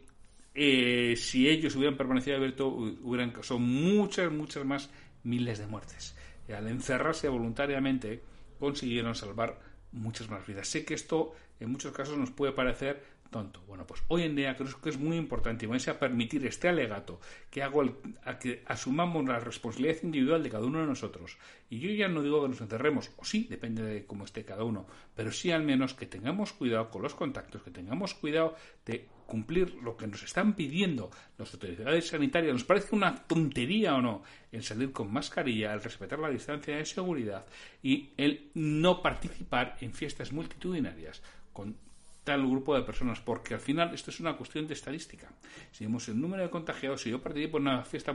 eh, 0.55 1.15
si 1.17 1.49
ellos 1.49 1.75
hubieran 1.77 1.97
permanecido 1.97 2.37
abiertos, 2.37 2.73
hubieran 3.03 3.31
causado 3.31 3.59
muchas, 3.59 4.31
muchas 4.31 4.65
más 4.65 4.91
miles 5.25 5.59
de 5.59 5.67
muertes. 5.67 6.15
Y 6.49 6.53
al 6.53 6.69
encerrarse 6.69 7.29
voluntariamente, 7.29 8.23
consiguieron 8.59 9.15
salvar 9.15 9.59
muchas 9.93 10.29
más 10.29 10.47
vidas. 10.47 10.69
Sé 10.69 10.85
que 10.85 10.95
esto 10.95 11.35
en 11.61 11.71
muchos 11.71 11.93
casos 11.93 12.17
nos 12.19 12.31
puede 12.31 12.53
parecer 12.53 13.03
tonto. 13.31 13.63
Bueno, 13.67 13.87
pues 13.87 14.03
hoy 14.09 14.23
en 14.23 14.37
día 14.37 14.57
creo 14.57 14.81
que 14.81 14.91
es 14.91 14.99
muy 14.99 15.17
importante 15.17 15.65
y 15.65 15.69
vais 15.69 15.87
a 15.89 15.99
permitir 15.99 16.45
este 16.47 16.69
alegato 16.69 17.21
que 17.51 17.63
hago 17.63 17.83
a 18.25 18.39
que 18.39 18.63
asumamos 18.67 19.25
la 19.25 19.41
responsabilidad 19.41 20.03
individual 20.03 20.43
de 20.43 20.51
cada 20.51 20.65
uno 20.67 20.81
de 20.81 20.87
nosotros. 20.87 21.39
Y 21.71 21.79
yo 21.79 21.91
ya 21.91 22.09
no 22.09 22.23
digo 22.23 22.43
que 22.43 22.49
nos 22.49 22.61
encerremos, 22.61 23.11
o 23.17 23.25
sí, 23.25 23.47
depende 23.49 23.83
de 23.83 24.05
cómo 24.05 24.25
esté 24.25 24.45
cada 24.45 24.65
uno, 24.65 24.87
pero 25.15 25.31
sí 25.31 25.51
al 25.51 25.63
menos 25.63 25.95
que 25.95 26.07
tengamos 26.07 26.53
cuidado 26.53 26.91
con 26.91 27.03
los 27.03 27.15
contactos, 27.15 27.63
que 27.63 27.71
tengamos 27.71 28.15
cuidado 28.15 28.55
de 28.85 29.09
cumplir 29.27 29.77
lo 29.77 29.97
que 29.97 30.09
nos 30.09 30.25
están 30.25 30.55
pidiendo 30.55 31.11
las 31.39 31.55
autoridades 31.55 32.09
sanitarias. 32.09 32.53
Nos 32.53 32.65
parece 32.65 32.97
una 32.97 33.15
tontería 33.15 33.95
o 33.95 34.03
no 34.03 34.23
el 34.51 34.65
salir 34.65 34.91
con 34.91 35.13
mascarilla, 35.13 35.73
el 35.73 35.83
respetar 35.83 36.19
la 36.19 36.29
distancia 36.29 36.77
de 36.77 36.85
seguridad 36.85 37.47
y 37.81 38.11
el 38.17 38.51
no 38.55 39.01
participar 39.01 39.77
en 39.81 39.93
fiestas 39.93 40.33
multitudinarias 40.33 41.23
con 41.53 41.77
tal 42.25 42.47
grupo 42.47 42.75
de 42.75 42.83
personas, 42.83 43.21
porque 43.21 43.55
al 43.55 43.61
final 43.61 43.95
esto 43.95 44.11
es 44.11 44.21
una 44.21 44.37
cuestión 44.37 44.67
de 44.67 44.75
estadística. 44.75 45.29
Si 45.73 45.85
vemos 45.85 46.09
el 46.09 46.21
número 46.21 46.43
de 46.43 46.50
contagiados, 46.50 47.03
si 47.03 47.11
yo 47.11 47.23
participo 47.23 47.59
en 47.59 47.69
una 47.69 47.83
fiesta 47.83 48.12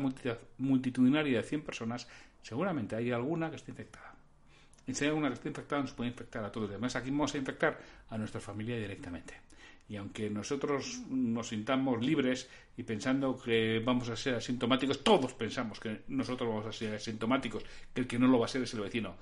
multitudinaria 0.57 1.37
de 1.37 1.43
100 1.43 1.61
personas, 1.63 2.07
seguramente 2.41 2.95
hay 2.95 3.11
alguna 3.11 3.49
que 3.49 3.55
esté 3.57 3.71
infectada. 3.71 4.15
Y 4.87 4.93
si 4.93 5.05
hay 5.05 5.09
alguna 5.09 5.29
que 5.29 5.35
esté 5.35 5.49
infectada, 5.49 5.81
nos 5.81 5.93
puede 5.93 6.11
infectar 6.11 6.43
a 6.43 6.51
todos. 6.51 6.69
Además, 6.69 6.95
aquí 6.95 7.09
vamos 7.09 7.33
a 7.33 7.37
infectar 7.37 7.79
a 8.09 8.17
nuestra 8.17 8.39
familia 8.39 8.77
directamente. 8.77 9.33
Y 9.87 9.95
aunque 9.97 10.29
nosotros 10.29 11.01
nos 11.09 11.49
sintamos 11.49 12.03
libres 12.03 12.49
y 12.75 12.83
pensando 12.83 13.39
que 13.39 13.81
vamos 13.83 14.09
a 14.09 14.15
ser 14.15 14.35
asintomáticos, 14.35 15.03
todos 15.03 15.33
pensamos 15.33 15.79
que 15.79 16.01
nosotros 16.07 16.49
vamos 16.49 16.65
a 16.65 16.71
ser 16.71 16.95
asintomáticos, 16.95 17.63
que 17.93 18.01
el 18.01 18.07
que 18.07 18.17
no 18.17 18.27
lo 18.27 18.39
va 18.39 18.45
a 18.45 18.49
ser 18.49 18.63
es 18.63 18.73
el 18.73 18.81
vecino. 18.81 19.15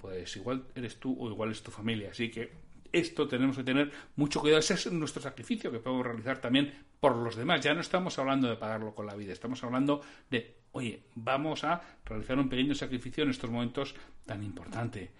Pues 0.00 0.36
igual 0.36 0.64
eres 0.74 1.00
tú 1.00 1.16
o 1.18 1.30
igual 1.30 1.50
es 1.50 1.62
tu 1.62 1.70
familia. 1.70 2.10
Así 2.10 2.30
que 2.30 2.52
esto 2.94 3.26
tenemos 3.28 3.56
que 3.56 3.64
tener 3.64 3.90
mucho 4.16 4.40
cuidado. 4.40 4.60
Ese 4.60 4.74
es 4.74 4.90
nuestro 4.92 5.22
sacrificio 5.22 5.70
que 5.70 5.78
podemos 5.78 6.06
realizar 6.06 6.38
también 6.38 6.72
por 7.00 7.16
los 7.16 7.36
demás. 7.36 7.60
Ya 7.60 7.74
no 7.74 7.80
estamos 7.80 8.18
hablando 8.18 8.48
de 8.48 8.56
pagarlo 8.56 8.94
con 8.94 9.06
la 9.06 9.14
vida, 9.14 9.32
estamos 9.32 9.62
hablando 9.64 10.00
de, 10.30 10.56
oye, 10.72 11.02
vamos 11.14 11.64
a 11.64 11.82
realizar 12.04 12.38
un 12.38 12.48
pequeño 12.48 12.74
sacrificio 12.74 13.24
en 13.24 13.30
estos 13.30 13.50
momentos 13.50 13.94
tan 14.24 14.42
importantes. 14.42 15.10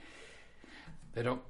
Pero 1.13 1.45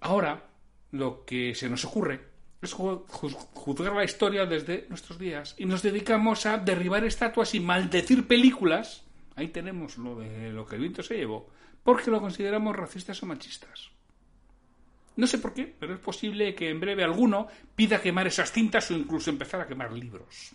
ahora 0.00 0.44
lo 0.92 1.24
que 1.24 1.54
se 1.54 1.68
nos 1.68 1.84
ocurre 1.84 2.20
es 2.60 2.72
juzgar 2.72 3.94
la 3.94 4.04
historia 4.04 4.46
desde 4.46 4.86
nuestros 4.88 5.18
días 5.18 5.54
y 5.58 5.64
nos 5.64 5.82
dedicamos 5.82 6.44
a 6.46 6.58
derribar 6.58 7.04
estatuas 7.04 7.54
y 7.54 7.60
maldecir 7.60 8.26
películas. 8.26 9.04
Ahí 9.36 9.48
tenemos 9.48 9.96
lo 9.98 10.18
de 10.18 10.50
lo 10.50 10.66
que 10.66 10.74
el 10.74 10.82
viento 10.82 11.02
se 11.02 11.16
llevó, 11.16 11.50
porque 11.84 12.10
lo 12.10 12.20
consideramos 12.20 12.74
racistas 12.74 13.22
o 13.22 13.26
machistas. 13.26 13.90
No 15.18 15.26
sé 15.26 15.38
por 15.38 15.52
qué, 15.52 15.74
pero 15.76 15.94
es 15.94 15.98
posible 15.98 16.54
que 16.54 16.70
en 16.70 16.78
breve 16.78 17.02
alguno 17.02 17.48
pida 17.74 18.00
quemar 18.00 18.28
esas 18.28 18.52
cintas 18.52 18.88
o 18.92 18.94
incluso 18.94 19.30
empezar 19.30 19.60
a 19.60 19.66
quemar 19.66 19.92
libros. 19.92 20.52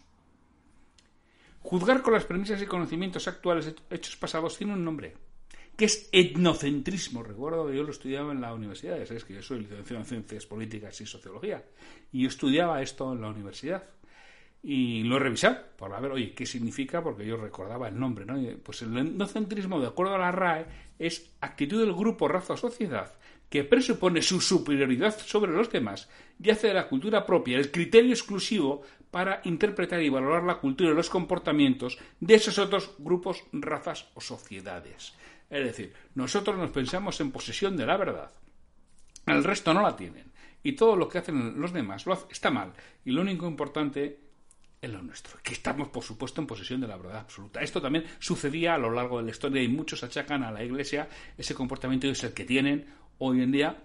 Juzgar 1.59 2.01
con 2.01 2.13
las 2.13 2.23
premisas 2.23 2.61
y 2.61 2.65
conocimientos 2.65 3.27
actuales 3.27 3.75
hechos 3.89 4.15
pasados 4.15 4.57
tiene 4.57 4.71
un 4.71 4.85
nombre, 4.85 5.15
que 5.75 5.83
es 5.83 6.07
etnocentrismo. 6.13 7.23
Recuerdo 7.23 7.67
que 7.67 7.75
yo 7.75 7.83
lo 7.83 7.91
estudiaba 7.91 8.31
en 8.31 8.39
la 8.39 8.53
universidad, 8.53 8.97
ya 8.97 9.05
sabes 9.05 9.25
que 9.25 9.33
yo 9.33 9.41
soy 9.41 9.59
licenciado 9.59 10.01
en 10.01 10.07
Ciencias 10.07 10.45
Políticas 10.45 11.01
y 11.01 11.05
Sociología, 11.05 11.61
y 12.13 12.21
yo 12.21 12.29
estudiaba 12.29 12.81
esto 12.81 13.11
en 13.11 13.19
la 13.19 13.27
universidad. 13.27 13.83
Y 14.65 15.03
lo 15.03 15.17
he 15.17 15.19
revisado 15.19 15.57
para 15.77 15.99
ver, 15.99 16.13
oye, 16.13 16.33
qué 16.33 16.45
significa, 16.45 17.03
porque 17.03 17.25
yo 17.25 17.35
recordaba 17.35 17.89
el 17.89 17.99
nombre, 17.99 18.25
¿no? 18.25 18.39
Pues 18.63 18.81
el 18.83 18.97
etnocentrismo, 18.97 19.81
de 19.81 19.87
acuerdo 19.87 20.15
a 20.15 20.19
la 20.19 20.31
RAE, 20.31 20.65
es 20.97 21.35
actitud 21.41 21.81
del 21.81 21.91
grupo, 21.91 22.29
raza 22.29 22.53
o 22.53 22.57
sociedad 22.57 23.13
que 23.53 23.63
presupone 23.63 24.23
su 24.23 24.41
superioridad 24.41 25.15
sobre 25.15 25.51
los 25.51 25.69
demás 25.69 26.09
y 26.41 26.49
hace 26.49 26.69
de 26.69 26.73
la 26.73 26.87
cultura 26.87 27.23
propia 27.23 27.59
el 27.59 27.69
criterio 27.69 28.09
exclusivo 28.09 28.81
para 29.11 29.41
interpretar 29.43 30.01
y 30.01 30.09
valorar 30.09 30.43
la 30.43 30.57
cultura 30.57 30.89
y 30.89 30.95
los 30.95 31.07
comportamientos 31.07 31.99
de 32.19 32.33
esos 32.33 32.57
otros 32.57 32.95
grupos, 32.97 33.43
razas 33.51 34.07
o 34.15 34.21
sociedades. 34.21 35.13
Es 35.51 35.65
decir, 35.65 35.93
nosotros 36.15 36.57
nos 36.57 36.71
pensamos 36.71 37.21
en 37.21 37.31
posesión 37.31 37.77
de 37.77 37.85
la 37.85 37.95
verdad, 37.95 38.31
el 39.27 39.43
resto 39.43 39.71
no 39.71 39.83
la 39.83 39.95
tienen, 39.95 40.31
y 40.63 40.71
todo 40.71 40.95
lo 40.95 41.07
que 41.07 41.19
hacen 41.19 41.61
los 41.61 41.73
demás 41.73 42.07
lo 42.07 42.27
está 42.31 42.49
mal, 42.49 42.73
y 43.05 43.11
lo 43.11 43.21
único 43.21 43.47
importante 43.47 44.19
es 44.81 44.89
lo 44.89 45.03
nuestro, 45.03 45.37
que 45.43 45.53
estamos, 45.53 45.89
por 45.89 46.03
supuesto, 46.03 46.41
en 46.41 46.47
posesión 46.47 46.81
de 46.81 46.87
la 46.87 46.97
verdad 46.97 47.19
absoluta. 47.19 47.61
Esto 47.61 47.81
también 47.81 48.05
sucedía 48.17 48.73
a 48.73 48.77
lo 48.79 48.89
largo 48.89 49.19
de 49.19 49.25
la 49.25 49.29
historia 49.29 49.61
y 49.61 49.67
muchos 49.67 50.03
achacan 50.03 50.43
a 50.43 50.51
la 50.51 50.63
Iglesia 50.63 51.07
ese 51.37 51.53
comportamiento 51.55 52.07
y 52.07 52.09
es 52.09 52.23
el 52.23 52.33
que 52.33 52.43
tienen 52.43 53.02
hoy 53.25 53.41
en 53.41 53.51
día 53.51 53.77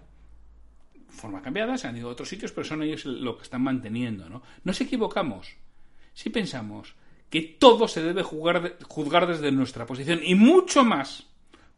forma 1.09 1.41
cambiada, 1.41 1.77
se 1.77 1.87
han 1.87 1.97
ido 1.97 2.09
a 2.09 2.11
otros 2.11 2.29
sitios, 2.29 2.51
pero 2.51 2.65
son 2.65 2.83
ellos 2.83 3.05
lo 3.05 3.37
que 3.37 3.43
están 3.43 3.63
manteniendo. 3.63 4.29
¿no? 4.29 4.41
Nos 4.63 4.79
equivocamos 4.81 5.55
si 6.13 6.29
pensamos 6.29 6.95
que 7.29 7.41
todo 7.41 7.87
se 7.87 8.01
debe 8.01 8.23
juzgar 8.23 9.27
desde 9.27 9.51
nuestra 9.51 9.85
posición 9.85 10.19
y 10.23 10.35
mucho 10.35 10.83
más 10.83 11.27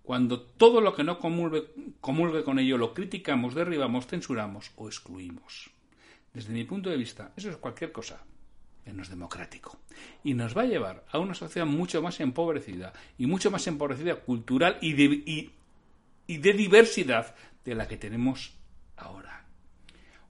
cuando 0.04 0.42
todo 0.42 0.82
lo 0.82 0.96
que 0.96 1.04
no 1.04 1.20
comulgue, 1.20 2.44
con 2.44 2.60
ello 2.60 2.78
lo 2.78 2.94
criticamos, 2.94 3.54
derribamos, 3.54 4.08
censuramos 4.08 4.72
o 4.76 4.88
excluimos. 4.88 5.70
Desde 6.34 6.54
mi 6.54 6.64
punto 6.64 6.90
de 6.90 6.98
vista, 6.98 7.32
eso 7.36 7.50
es 7.50 7.58
cualquier 7.58 7.92
cosa 7.92 8.24
menos 8.86 9.10
democrático. 9.10 9.78
Y 10.24 10.34
nos 10.34 10.58
va 10.58 10.64
a 10.64 10.66
llevar 10.66 11.06
a 11.12 11.20
una 11.20 11.36
sociedad 11.36 11.68
mucho 11.68 12.02
más 12.02 12.20
empobrecida 12.20 12.94
y 13.18 13.28
mucho 13.28 13.52
más 13.52 13.68
empobrecida 13.68 14.16
cultural 14.16 14.78
y, 14.82 15.00
y 15.32 15.52
y 16.32 16.38
de 16.38 16.54
diversidad 16.54 17.36
de 17.66 17.76
la 17.76 17.90
que 17.90 17.98
tenemos 17.98 18.54
ahora. 18.96 19.46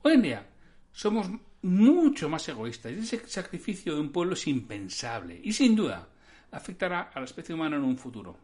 Hoy 0.01 0.13
en 0.13 0.21
día 0.23 0.49
somos 0.91 1.29
mucho 1.61 2.27
más 2.27 2.49
egoístas 2.49 2.93
ese 2.93 3.19
sacrificio 3.27 3.93
de 3.93 4.01
un 4.01 4.11
pueblo 4.11 4.33
es 4.33 4.47
impensable 4.47 5.39
y 5.43 5.53
sin 5.53 5.75
duda 5.75 6.09
afectará 6.49 7.11
a 7.13 7.19
la 7.19 7.25
especie 7.25 7.53
humana 7.53 7.75
en 7.75 7.83
un 7.83 7.99
futuro. 7.99 8.35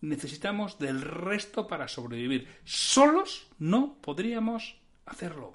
Necesitamos 0.00 0.80
del 0.80 1.00
resto 1.00 1.68
para 1.68 1.86
sobrevivir. 1.86 2.48
Solos 2.64 3.46
no 3.60 3.96
podríamos 4.00 4.80
hacerlo. 5.04 5.54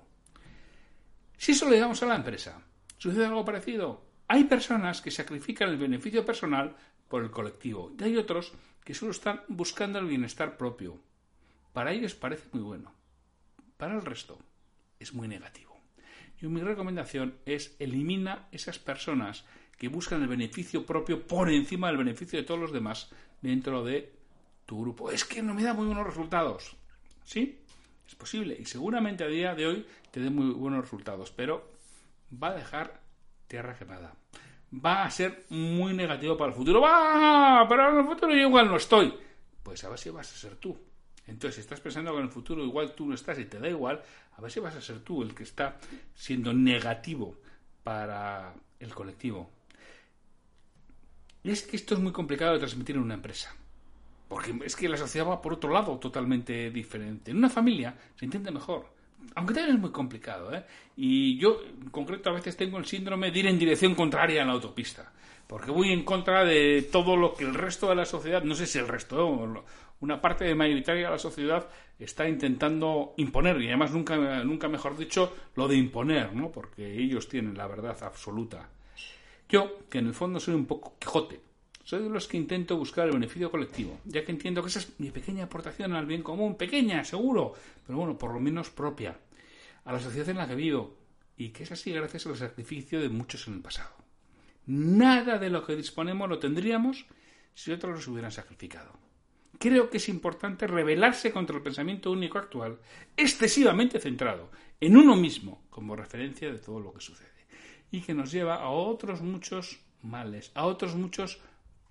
Si 1.35 1.51
eso 1.51 1.69
le 1.69 1.79
damos 1.79 2.01
a 2.01 2.05
la 2.05 2.15
empresa, 2.15 2.61
¿sucede 2.97 3.25
algo 3.25 3.43
parecido? 3.43 4.05
Hay 4.29 4.45
personas 4.45 5.01
que 5.01 5.11
sacrifican 5.11 5.67
el 5.67 5.77
beneficio 5.77 6.25
personal 6.25 6.77
por 7.09 7.23
el 7.23 7.29
colectivo 7.29 7.91
y 7.99 8.03
hay 8.05 8.15
otros 8.15 8.53
que 8.83 8.93
solo 8.93 9.11
están 9.11 9.41
buscando 9.47 9.99
el 9.99 10.07
bienestar 10.07 10.57
propio. 10.57 10.99
Para 11.73 11.91
ellos 11.91 12.15
parece 12.15 12.47
muy 12.51 12.61
bueno. 12.61 12.91
Para 13.77 13.95
el 13.95 14.05
resto 14.05 14.39
es 14.99 15.13
muy 15.13 15.27
negativo. 15.27 15.79
Y 16.41 16.47
mi 16.47 16.61
recomendación 16.61 17.35
es 17.45 17.75
elimina 17.79 18.47
esas 18.51 18.79
personas 18.79 19.45
que 19.77 19.87
buscan 19.87 20.21
el 20.21 20.27
beneficio 20.27 20.85
propio 20.85 21.25
por 21.25 21.49
encima 21.49 21.87
del 21.87 21.97
beneficio 21.97 22.39
de 22.39 22.45
todos 22.45 22.59
los 22.59 22.71
demás 22.71 23.09
dentro 23.41 23.83
de 23.83 24.11
tu 24.65 24.81
grupo. 24.81 25.11
Es 25.11 25.25
que 25.25 25.41
no 25.41 25.53
me 25.53 25.63
da 25.63 25.73
muy 25.73 25.85
buenos 25.85 26.05
resultados. 26.05 26.75
¿Sí? 27.23 27.59
Es 28.07 28.15
posible. 28.15 28.57
Y 28.59 28.65
seguramente 28.65 29.23
a 29.23 29.27
día 29.27 29.55
de 29.55 29.67
hoy 29.67 29.85
te 30.11 30.19
dé 30.19 30.29
muy 30.29 30.51
buenos 30.51 30.81
resultados. 30.81 31.31
Pero 31.31 31.69
va 32.31 32.49
a 32.49 32.55
dejar 32.55 33.01
tierra 33.47 33.77
quemada 33.77 34.15
va 34.73 35.03
a 35.03 35.11
ser 35.11 35.45
muy 35.49 35.93
negativo 35.93 36.37
para 36.37 36.51
el 36.51 36.57
futuro. 36.57 36.81
¡Va! 36.81 37.65
Pero 37.67 37.89
en 37.89 37.99
el 37.99 38.05
futuro 38.05 38.33
yo 38.33 38.41
igual 38.41 38.67
no 38.67 38.77
estoy. 38.77 39.13
Pues 39.63 39.83
a 39.83 39.89
ver 39.89 39.99
si 39.99 40.09
vas 40.09 40.31
a 40.31 40.37
ser 40.37 40.55
tú. 40.55 40.77
Entonces, 41.27 41.55
si 41.55 41.61
estás 41.61 41.79
pensando 41.79 42.11
que 42.11 42.17
en 42.17 42.23
el 42.23 42.29
futuro 42.29 42.63
igual 42.63 42.93
tú 42.93 43.05
no 43.05 43.15
estás 43.15 43.37
y 43.39 43.45
te 43.45 43.59
da 43.59 43.69
igual, 43.69 44.01
a 44.35 44.41
ver 44.41 44.51
si 44.51 44.59
vas 44.59 44.75
a 44.75 44.81
ser 44.81 44.99
tú 44.99 45.21
el 45.21 45.35
que 45.35 45.43
está 45.43 45.77
siendo 46.13 46.53
negativo 46.53 47.37
para 47.83 48.53
el 48.79 48.93
colectivo. 48.93 49.49
Y 51.43 51.51
es 51.51 51.63
que 51.63 51.75
esto 51.75 51.93
es 51.93 51.99
muy 51.99 52.11
complicado 52.11 52.53
de 52.53 52.59
transmitir 52.59 52.95
en 52.95 53.03
una 53.03 53.13
empresa. 53.15 53.55
Porque 54.27 54.57
es 54.65 54.75
que 54.75 54.89
la 54.89 54.97
sociedad 54.97 55.27
va 55.27 55.41
por 55.41 55.53
otro 55.53 55.71
lado 55.71 55.97
totalmente 55.99 56.69
diferente. 56.71 57.31
En 57.31 57.37
una 57.37 57.49
familia 57.49 57.95
se 58.15 58.25
entiende 58.25 58.51
mejor 58.51 59.00
aunque 59.35 59.53
también 59.53 59.75
es 59.75 59.81
muy 59.81 59.91
complicado, 59.91 60.53
¿eh? 60.53 60.63
Y 60.95 61.37
yo, 61.37 61.61
en 61.63 61.89
concreto, 61.89 62.29
a 62.29 62.33
veces 62.33 62.57
tengo 62.57 62.77
el 62.77 62.85
síndrome 62.85 63.31
de 63.31 63.39
ir 63.39 63.47
en 63.47 63.59
dirección 63.59 63.95
contraria 63.95 64.41
en 64.41 64.47
la 64.47 64.53
autopista. 64.53 65.11
Porque 65.47 65.71
voy 65.71 65.91
en 65.91 66.03
contra 66.03 66.45
de 66.45 66.87
todo 66.91 67.17
lo 67.17 67.33
que 67.33 67.43
el 67.43 67.53
resto 67.53 67.89
de 67.89 67.95
la 67.95 68.05
sociedad, 68.05 68.43
no 68.43 68.55
sé 68.55 68.65
si 68.65 68.79
el 68.79 68.87
resto, 68.87 69.63
una 69.99 70.21
parte 70.21 70.53
mayoritaria 70.55 71.05
de 71.05 71.11
la 71.11 71.19
sociedad 71.19 71.67
está 71.99 72.27
intentando 72.27 73.13
imponer, 73.17 73.61
y 73.61 73.67
además 73.67 73.91
nunca, 73.91 74.43
nunca 74.43 74.67
mejor 74.67 74.97
dicho, 74.97 75.35
lo 75.55 75.67
de 75.67 75.75
imponer, 75.75 76.33
¿no? 76.33 76.51
Porque 76.51 76.97
ellos 76.97 77.27
tienen 77.27 77.57
la 77.57 77.67
verdad 77.67 77.97
absoluta. 78.03 78.69
Yo, 79.49 79.79
que 79.89 79.99
en 79.99 80.07
el 80.07 80.13
fondo 80.13 80.39
soy 80.39 80.55
un 80.55 80.65
poco 80.65 80.95
Quijote, 80.97 81.41
soy 81.91 82.03
de 82.03 82.09
los 82.09 82.25
que 82.25 82.37
intento 82.37 82.77
buscar 82.77 83.05
el 83.07 83.11
beneficio 83.11 83.51
colectivo, 83.51 83.99
ya 84.05 84.23
que 84.23 84.31
entiendo 84.31 84.61
que 84.61 84.69
esa 84.69 84.79
es 84.79 84.97
mi 84.97 85.11
pequeña 85.11 85.43
aportación 85.43 85.91
al 85.91 86.05
bien 86.05 86.23
común, 86.23 86.55
pequeña, 86.55 87.03
seguro, 87.03 87.53
pero 87.85 87.97
bueno, 87.99 88.17
por 88.17 88.33
lo 88.33 88.39
menos 88.39 88.69
propia, 88.69 89.19
a 89.83 89.91
la 89.91 89.99
sociedad 89.99 90.29
en 90.29 90.37
la 90.37 90.47
que 90.47 90.55
vivo, 90.55 90.95
y 91.35 91.49
que 91.49 91.63
es 91.63 91.71
así 91.73 91.91
gracias 91.91 92.25
al 92.27 92.37
sacrificio 92.37 93.01
de 93.01 93.09
muchos 93.09 93.45
en 93.49 93.55
el 93.55 93.61
pasado. 93.61 93.93
Nada 94.67 95.37
de 95.37 95.49
lo 95.49 95.65
que 95.65 95.75
disponemos 95.75 96.29
lo 96.29 96.39
tendríamos 96.39 97.05
si 97.53 97.73
otros 97.73 97.95
nos 97.95 98.07
hubieran 98.07 98.31
sacrificado. 98.31 98.93
Creo 99.59 99.89
que 99.89 99.97
es 99.97 100.07
importante 100.07 100.67
rebelarse 100.67 101.33
contra 101.33 101.57
el 101.57 101.61
pensamiento 101.61 102.09
único 102.09 102.37
actual, 102.37 102.79
excesivamente 103.17 103.99
centrado 103.99 104.49
en 104.79 104.95
uno 104.95 105.17
mismo 105.17 105.65
como 105.69 105.97
referencia 105.97 106.53
de 106.53 106.59
todo 106.59 106.79
lo 106.79 106.93
que 106.93 107.01
sucede, 107.01 107.47
y 107.91 107.99
que 107.99 108.13
nos 108.13 108.31
lleva 108.31 108.61
a 108.61 108.69
otros 108.69 109.19
muchos 109.19 109.81
males, 110.03 110.53
a 110.55 110.65
otros 110.65 110.95
muchos 110.95 111.41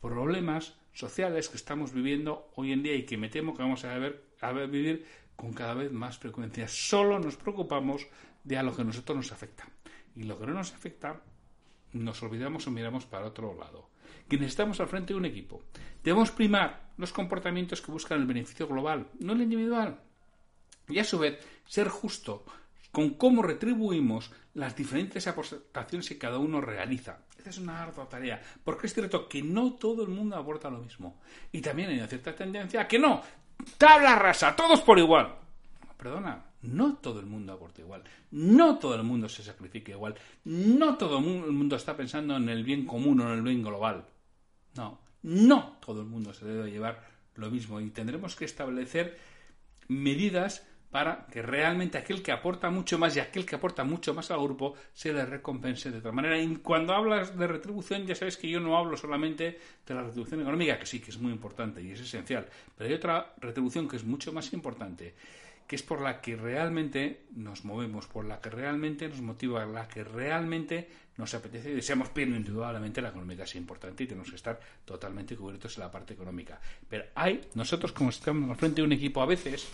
problemas 0.01 0.75
sociales 0.93 1.49
que 1.49 1.57
estamos 1.57 1.93
viviendo 1.93 2.51
hoy 2.57 2.73
en 2.73 2.83
día 2.83 2.95
y 2.95 3.05
que 3.05 3.17
me 3.17 3.29
temo 3.29 3.55
que 3.55 3.63
vamos 3.63 3.85
a, 3.85 3.97
ver, 3.99 4.25
a 4.41 4.53
vivir 4.53 5.07
con 5.37 5.53
cada 5.53 5.75
vez 5.75 5.93
más 5.93 6.19
frecuencia. 6.19 6.69
Solo 6.69 7.19
nos 7.19 7.37
preocupamos 7.37 8.07
de 8.45 8.59
a 8.59 8.63
lo 8.63 8.75
que 8.75 8.83
a 8.83 8.85
nosotros 8.85 9.17
nos 9.17 9.33
afecta. 9.33 9.69
Y 10.17 10.25
lo 10.25 10.39
que 10.39 10.47
no 10.47 10.55
nos 10.55 10.73
afecta, 10.73 11.23
nos 11.93 12.23
olvidamos 12.23 12.67
o 12.67 12.71
miramos 12.71 13.07
para 13.07 13.27
otro 13.27 13.55
lado. 13.55 13.91
Quienes 14.29 14.49
estamos 14.49 14.81
al 14.81 14.89
frente 14.89 15.13
de 15.13 15.19
un 15.19 15.25
equipo, 15.25 15.63
debemos 16.03 16.31
primar 16.31 16.91
los 16.97 17.13
comportamientos 17.13 17.81
que 17.81 17.93
buscan 17.93 18.21
el 18.21 18.27
beneficio 18.27 18.67
global, 18.67 19.09
no 19.19 19.33
el 19.33 19.43
individual. 19.43 20.01
Y 20.89 20.99
a 20.99 21.05
su 21.05 21.19
vez, 21.19 21.39
ser 21.67 21.89
justo 21.89 22.45
con 22.93 23.11
cómo 23.11 23.43
retribuimos 23.43 24.31
las 24.55 24.77
diferentes 24.77 25.27
aportaciones 25.27 26.09
que 26.09 26.19
cada 26.19 26.39
uno 26.39 26.61
realiza. 26.61 27.19
Esta 27.37 27.51
es 27.51 27.59
una 27.59 27.83
ardua 27.83 28.09
tarea, 28.09 28.43
porque 28.65 28.87
es 28.87 28.95
cierto 28.95 29.29
que 29.29 29.43
no 29.43 29.75
todo 29.75 30.03
el 30.03 30.09
mundo 30.09 30.37
aporta 30.37 30.69
lo 30.69 30.79
mismo. 30.79 31.21
Y 31.53 31.61
también 31.61 31.91
hay 31.91 31.99
una 31.99 32.07
cierta 32.07 32.35
tendencia 32.35 32.83
a 32.83 32.89
que 32.89 32.99
no, 32.99 33.23
tabla 33.79 34.17
rasa, 34.17 34.55
todos 34.55 34.81
por 34.83 34.99
igual. 34.99 35.35
Perdona, 35.97 36.45
no 36.63 36.97
todo 36.97 37.21
el 37.21 37.27
mundo 37.27 37.53
aporta 37.53 37.81
igual, 37.81 38.03
no 38.33 38.79
todo 38.79 38.95
el 38.95 39.03
mundo 39.03 39.29
se 39.29 39.43
sacrifica 39.43 39.93
igual, 39.93 40.15
no 40.45 40.97
todo 40.97 41.19
el 41.19 41.53
mundo 41.53 41.77
está 41.77 41.97
pensando 41.97 42.37
en 42.37 42.49
el 42.49 42.65
bien 42.65 42.87
común 42.87 43.21
o 43.21 43.31
en 43.31 43.39
el 43.39 43.43
bien 43.43 43.63
global. 43.63 44.05
No, 44.75 45.01
no 45.23 45.77
todo 45.81 46.01
el 46.01 46.07
mundo 46.07 46.33
se 46.35 46.45
debe 46.45 46.71
llevar 46.71 47.03
lo 47.37 47.51
mismo 47.51 47.81
y 47.81 47.91
tendremos 47.91 48.37
que 48.37 48.45
establecer 48.45 49.19
medidas 49.89 50.67
para 50.91 51.27
que 51.27 51.43
realmente 51.43 51.99
aquel 51.99 52.23
que 52.23 52.33
aporta 52.33 52.69
mucho 52.71 52.99
más 52.99 53.17
y 53.17 53.21
aquel 53.21 53.47
que 53.47 53.55
aporta 53.55 53.85
mucho 53.85 54.13
más 54.13 54.31
al 54.31 54.43
grupo 54.43 54.75
se 54.93 55.13
le 55.13 55.25
recompense 55.25 55.91
de 55.91 55.99
otra 55.99 56.13
manera. 56.13 56.39
Y 56.39 56.57
cuando 56.57 56.95
hablas 56.95 57.37
de 57.39 57.47
retribución, 57.47 58.07
ya 58.07 58.15
sabes 58.15 58.37
que 58.37 58.49
yo 58.49 58.61
no 58.61 58.77
hablo 58.77 58.97
solamente 58.97 59.59
de 59.87 59.95
la 59.95 60.03
retribución 60.03 60.41
económica, 60.41 60.79
que 60.79 60.87
sí 60.87 61.01
que 61.01 61.11
es 61.11 61.19
muy 61.19 61.33
importante 61.33 61.83
y 61.83 61.93
es 61.93 62.01
esencial, 62.01 62.47
pero 62.77 62.89
hay 62.89 62.95
otra 62.95 63.35
retribución 63.39 63.89
que 63.89 63.97
es 63.97 64.05
mucho 64.05 64.33
más 64.33 64.53
importante, 64.53 65.15
que 65.67 65.77
es 65.77 65.83
por 65.85 66.01
la 66.01 66.21
que 66.21 66.35
realmente 66.35 67.27
nos 67.37 67.65
movemos, 67.65 68.09
por 68.09 68.25
la 68.25 68.41
que 68.41 68.51
realmente 68.51 69.09
nos 69.09 69.21
motiva, 69.21 69.65
la 69.67 69.87
que 69.87 70.03
realmente 70.03 70.89
nos 71.17 71.33
apetece 71.35 71.71
y 71.71 71.75
deseamos, 71.75 72.09
pero 72.09 72.35
indudablemente 72.35 73.01
la 73.01 73.11
económica 73.11 73.45
es 73.45 73.55
importante 73.55 74.03
y 74.03 74.07
tenemos 74.09 74.31
que 74.31 74.37
estar 74.37 74.59
totalmente 74.85 75.37
cubiertos 75.37 75.77
en 75.77 75.85
la 75.85 75.91
parte 75.91 76.15
económica. 76.15 76.61
Pero 76.89 77.05
hay, 77.15 77.41
nosotros 77.55 77.93
como 77.93 78.11
estamos 78.11 78.59
frente 78.59 78.81
de 78.81 78.87
un 78.87 78.93
equipo 78.93 79.23
a 79.23 79.27
veces, 79.27 79.69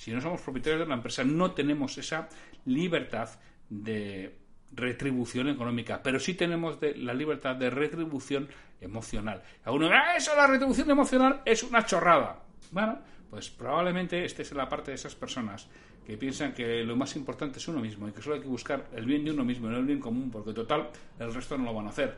si 0.00 0.12
no 0.12 0.20
somos 0.22 0.40
propietarios 0.40 0.80
de 0.80 0.86
la 0.86 0.94
empresa, 0.94 1.24
no 1.24 1.50
tenemos 1.50 1.98
esa 1.98 2.26
libertad 2.64 3.28
de 3.68 4.34
retribución 4.72 5.50
económica, 5.50 6.02
pero 6.02 6.18
sí 6.18 6.32
tenemos 6.32 6.78
la 6.80 7.12
libertad 7.12 7.54
de 7.56 7.68
retribución 7.68 8.48
emocional. 8.80 9.42
Algunos 9.62 9.90
uno 9.90 9.98
ah, 10.02 10.16
eso, 10.16 10.34
la 10.34 10.46
retribución 10.46 10.90
emocional 10.90 11.42
es 11.44 11.62
una 11.62 11.84
chorrada. 11.84 12.42
Bueno, 12.70 12.98
pues 13.28 13.50
probablemente 13.50 14.24
estés 14.24 14.50
en 14.52 14.56
la 14.56 14.70
parte 14.70 14.90
de 14.90 14.94
esas 14.94 15.14
personas 15.14 15.68
que 16.06 16.16
piensan 16.16 16.54
que 16.54 16.82
lo 16.82 16.96
más 16.96 17.14
importante 17.14 17.58
es 17.58 17.68
uno 17.68 17.80
mismo 17.80 18.08
y 18.08 18.12
que 18.12 18.22
solo 18.22 18.36
hay 18.36 18.40
que 18.40 18.48
buscar 18.48 18.86
el 18.96 19.04
bien 19.04 19.22
de 19.22 19.32
uno 19.32 19.44
mismo, 19.44 19.68
no 19.68 19.76
el 19.76 19.84
bien 19.84 20.00
común, 20.00 20.30
porque 20.30 20.54
total, 20.54 20.88
el 21.18 21.34
resto 21.34 21.58
no 21.58 21.64
lo 21.64 21.74
van 21.74 21.88
a 21.88 21.90
hacer. 21.90 22.16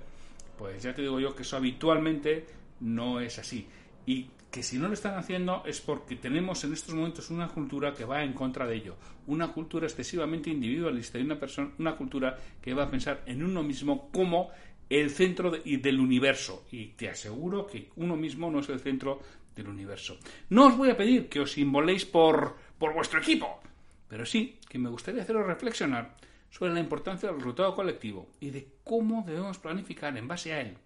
Pues 0.57 0.85
ya 0.85 0.95
te 0.95 1.03
digo 1.03 1.19
yo 1.19 1.35
que 1.35 1.43
eso 1.43 1.57
habitualmente 1.57 2.47
no 2.79 3.19
es 3.19 3.41
así. 3.41 3.67
Y 4.07 4.29
que 4.53 4.63
si 4.63 4.79
no 4.79 4.87
lo 4.87 4.95
están 4.95 5.17
haciendo 5.17 5.63
es 5.65 5.81
porque 5.81 6.17
tenemos 6.17 6.63
en 6.63 6.75
estos 6.75 6.95
momentos 6.95 7.31
una 7.31 7.49
cultura 7.49 7.95
que 7.95 8.05
va 8.05 8.23
en 8.23 8.35
contra 8.35 8.67
de 8.67 8.77
ello, 8.77 8.97
una 9.27 9.51
cultura 9.51 9.87
excesivamente 9.87 10.51
individualista 10.51 11.19
y 11.19 11.23
una, 11.23 11.41
persona, 11.41 11.73
una 11.79 11.97
cultura 11.97 12.37
que 12.61 12.75
va 12.75 12.85
a 12.85 12.91
pensar 12.91 13.23
en 13.25 13.43
uno 13.43 13.63
mismo 13.63 14.11
como 14.13 14.51
el 14.91 15.11
centro 15.11 15.51
del 15.51 15.99
universo. 15.99 16.67
Y 16.71 16.89
te 16.89 17.09
aseguro 17.09 17.67
que 17.67 17.89
uno 17.97 18.15
mismo 18.15 18.51
no 18.51 18.61
es 18.61 18.69
el 18.69 18.81
centro 18.81 19.21
del 19.57 19.69
universo. 19.69 20.19
No 20.51 20.67
os 20.67 20.77
voy 20.77 20.91
a 20.91 20.99
pedir 20.99 21.31
que 21.31 21.41
os 21.41 21.53
simboléis 21.53 22.05
por, 22.05 22.55
por 22.79 22.93
vuestro 22.93 23.21
equipo, 23.21 23.59
pero 24.07 24.27
sí 24.27 24.59
que 24.69 24.79
me 24.79 24.91
gustaría 24.91 25.23
haceros 25.23 25.47
reflexionar 25.47 26.15
sobre 26.51 26.75
la 26.75 26.81
importancia 26.81 27.31
del 27.31 27.39
resultado 27.39 27.75
colectivo 27.75 28.29
y 28.39 28.51
de 28.51 28.69
cómo 28.85 29.25
debemos 29.27 29.57
planificar 29.57 30.15
en 30.19 30.29
base 30.29 30.53
a 30.53 30.61
él 30.61 30.77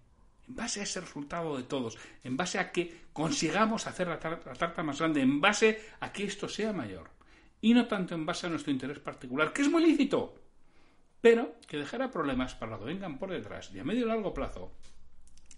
en 0.49 0.55
base 0.55 0.81
a 0.81 0.85
ese 0.85 1.00
resultado 1.00 1.57
de 1.57 1.65
todos, 1.65 1.99
en 2.23 2.37
base 2.37 2.59
a 2.59 2.71
que 2.73 3.07
consigamos 3.12 3.87
hacer 3.87 4.09
la, 4.09 4.19
tarta 4.19 4.83
más 4.83 4.99
grande, 4.99 5.21
en 5.21 5.41
base 5.41 5.81
a 6.00 6.12
que 6.12 6.25
esto 6.25 6.49
sea 6.49 6.73
mayor, 6.73 7.11
y 7.61 7.75
no 7.75 7.87
tanto 7.87 8.15
en 8.15 8.26
base 8.26 8.47
a 8.47 8.50
nuestro 8.50 8.73
interés 8.73 8.99
particular, 8.99 9.53
que 9.53 9.62
es 9.62 9.71
muy 9.71 9.85
lícito, 9.85 10.35
pero 11.21 11.57
que 11.67 11.79
dejará 11.79 12.11
problemas 12.11 12.55
para 12.55 12.73
los 12.73 12.81
que 12.81 12.87
vengan 12.87 13.19
por 13.19 13.31
detrás 13.31 13.71
y 13.75 13.79
a 13.79 13.85
medio 13.85 14.05
y 14.05 14.09
largo 14.09 14.33
plazo 14.33 14.73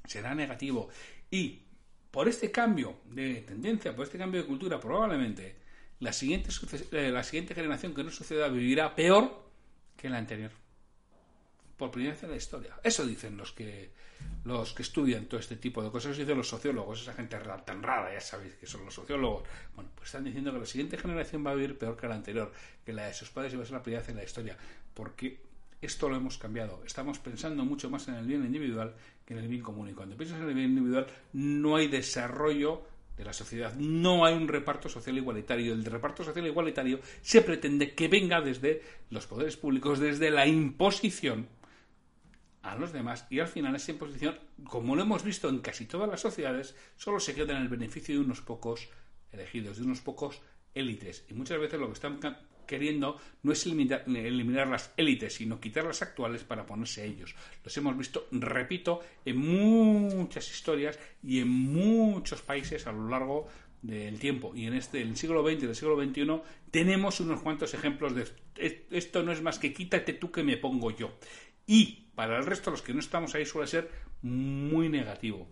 será 0.06 0.34
negativo. 0.34 0.88
Y 1.30 1.64
por 2.10 2.28
este 2.28 2.50
cambio 2.50 3.00
de 3.04 3.42
tendencia, 3.42 3.94
por 3.94 4.06
este 4.06 4.16
cambio 4.16 4.40
de 4.40 4.46
cultura, 4.46 4.80
probablemente 4.80 5.56
la 6.00 6.12
siguiente, 6.12 6.48
eh, 6.92 7.10
la 7.10 7.22
siguiente 7.22 7.54
generación 7.54 7.92
que 7.92 8.04
no 8.04 8.10
suceda 8.10 8.48
vivirá 8.48 8.94
peor 8.94 9.50
que 9.96 10.08
la 10.08 10.18
anterior 10.18 10.52
por 11.78 11.90
primera 11.90 12.12
vez 12.14 12.22
en 12.24 12.30
la 12.30 12.36
historia. 12.36 12.74
Eso 12.82 13.06
dicen 13.06 13.36
los 13.36 13.52
que 13.52 13.90
los 14.44 14.72
que 14.72 14.82
estudian 14.82 15.26
todo 15.26 15.38
este 15.38 15.56
tipo 15.56 15.82
de 15.82 15.90
cosas, 15.90 16.12
eso 16.12 16.20
dicen 16.20 16.36
los 16.36 16.48
sociólogos, 16.48 17.02
esa 17.02 17.12
gente 17.12 17.38
tan 17.64 17.82
rara, 17.82 18.12
ya 18.12 18.20
sabéis 18.20 18.54
que 18.54 18.66
son 18.66 18.84
los 18.84 18.94
sociólogos. 18.94 19.44
Bueno, 19.74 19.90
pues 19.94 20.08
están 20.08 20.24
diciendo 20.24 20.52
que 20.52 20.58
la 20.58 20.66
siguiente 20.66 20.98
generación 20.98 21.46
va 21.46 21.52
a 21.52 21.54
vivir 21.54 21.78
peor 21.78 21.96
que 21.96 22.08
la 22.08 22.16
anterior, 22.16 22.52
que 22.84 22.92
la 22.92 23.06
de 23.06 23.14
sus 23.14 23.30
padres 23.30 23.52
iba 23.52 23.62
a 23.62 23.66
ser 23.66 23.74
la 23.74 23.82
primera 23.82 24.00
vez 24.00 24.10
en 24.10 24.16
la 24.16 24.24
historia, 24.24 24.56
porque 24.92 25.40
esto 25.80 26.08
lo 26.08 26.16
hemos 26.16 26.38
cambiado. 26.38 26.82
Estamos 26.84 27.18
pensando 27.20 27.64
mucho 27.64 27.88
más 27.90 28.08
en 28.08 28.14
el 28.14 28.26
bien 28.26 28.44
individual 28.44 28.94
que 29.24 29.34
en 29.34 29.40
el 29.40 29.48
bien 29.48 29.62
común. 29.62 29.88
Y 29.88 29.92
cuando 29.92 30.16
piensas 30.16 30.40
en 30.40 30.48
el 30.48 30.54
bien 30.54 30.70
individual, 30.70 31.06
no 31.34 31.76
hay 31.76 31.86
desarrollo 31.86 32.82
de 33.16 33.24
la 33.24 33.32
sociedad. 33.32 33.74
No 33.74 34.24
hay 34.24 34.34
un 34.34 34.48
reparto 34.48 34.88
social 34.88 35.16
igualitario. 35.16 35.74
El 35.74 35.84
reparto 35.84 36.24
social 36.24 36.46
igualitario 36.46 37.00
se 37.22 37.42
pretende 37.42 37.94
que 37.94 38.08
venga 38.08 38.40
desde 38.40 38.82
los 39.10 39.26
poderes 39.26 39.56
públicos, 39.56 40.00
desde 40.00 40.30
la 40.30 40.46
imposición 40.46 41.46
a 42.72 42.76
los 42.76 42.92
demás 42.92 43.26
y 43.30 43.40
al 43.40 43.48
final 43.48 43.74
esa 43.74 43.92
imposición, 43.92 44.38
como 44.64 44.94
lo 44.94 45.02
hemos 45.02 45.24
visto 45.24 45.48
en 45.48 45.60
casi 45.60 45.86
todas 45.86 46.08
las 46.08 46.20
sociedades, 46.20 46.76
solo 46.96 47.20
se 47.20 47.34
queda 47.34 47.56
en 47.56 47.62
el 47.62 47.68
beneficio 47.68 48.14
de 48.14 48.20
unos 48.20 48.40
pocos 48.40 48.88
elegidos, 49.32 49.78
de 49.78 49.84
unos 49.84 50.00
pocos 50.00 50.42
élites. 50.74 51.24
Y 51.28 51.34
muchas 51.34 51.58
veces 51.58 51.80
lo 51.80 51.86
que 51.86 51.94
están 51.94 52.18
queriendo 52.66 53.18
no 53.42 53.52
es 53.52 53.64
eliminar, 53.64 54.04
eliminar, 54.06 54.68
las 54.68 54.92
élites, 54.96 55.34
sino 55.34 55.60
quitar 55.60 55.84
las 55.84 56.02
actuales 56.02 56.44
para 56.44 56.66
ponerse 56.66 57.02
a 57.02 57.04
ellos. 57.04 57.34
Los 57.64 57.76
hemos 57.76 57.96
visto, 57.96 58.28
repito, 58.30 59.00
en 59.24 59.38
muchas 59.38 60.50
historias 60.50 60.98
y 61.22 61.40
en 61.40 61.48
muchos 61.48 62.42
países 62.42 62.86
a 62.86 62.92
lo 62.92 63.08
largo 63.08 63.48
del 63.82 64.18
tiempo. 64.18 64.52
Y 64.54 64.66
en 64.66 64.74
este, 64.74 65.00
el 65.00 65.16
siglo 65.16 65.42
XX 65.42 65.62
y 65.62 65.66
el 65.66 65.74
siglo 65.74 65.96
XXI 65.96 66.42
tenemos 66.70 67.20
unos 67.20 67.40
cuantos 67.40 67.72
ejemplos 67.74 68.14
de 68.14 68.26
esto 68.90 69.22
no 69.22 69.32
es 69.32 69.40
más 69.40 69.58
que 69.58 69.72
quítate 69.72 70.14
tú 70.14 70.30
que 70.30 70.42
me 70.42 70.56
pongo 70.56 70.90
yo. 70.90 71.12
Y 71.68 72.08
para 72.14 72.38
el 72.38 72.46
resto, 72.46 72.72
los 72.72 72.82
que 72.82 72.94
no 72.94 73.00
estamos 73.00 73.34
ahí, 73.34 73.44
suele 73.44 73.68
ser 73.68 73.90
muy 74.22 74.88
negativo. 74.88 75.46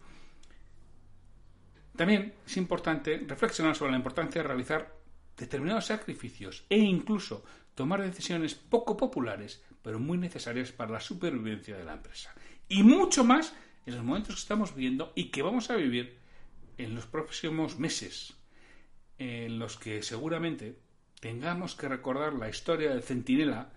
También 1.94 2.35
es 2.44 2.57
importante 2.57 3.22
reflexionar 3.29 3.76
sobre 3.76 3.92
la 3.92 3.98
importancia 3.98 4.42
de 4.42 4.48
realizar 4.48 4.96
determinados 5.37 5.87
sacrificios 5.87 6.64
e 6.70 6.79
incluso 6.79 7.44
tomar 7.74 8.00
decisiones 8.00 8.55
poco 8.55 8.96
populares, 8.96 9.62
pero 9.83 10.00
muy 10.00 10.16
necesarias 10.16 10.72
para 10.72 10.92
la 10.92 11.00
supervivencia 11.00 11.76
de 11.76 11.85
la 11.85 11.92
empresa. 11.92 12.35
Y 12.66 12.83
mucho 12.83 13.22
más 13.22 13.55
en 13.85 13.94
los 13.94 14.05
momentos 14.05 14.37
que 14.37 14.40
estamos 14.40 14.74
viviendo 14.74 15.12
y 15.14 15.31
que 15.31 15.42
vamos 15.42 15.70
a 15.70 15.76
vivir 15.76 16.18
en 16.79 16.94
los 16.94 17.07
próximos 17.07 17.79
meses, 17.79 18.35
en 19.18 19.59
los 19.59 19.76
que 19.76 20.02
seguramente 20.02 20.79
tengamos 21.20 21.74
que 21.74 21.88
recordar 21.88 22.33
la 22.33 22.48
historia 22.48 22.90
del 22.90 23.02
centinela 23.02 23.70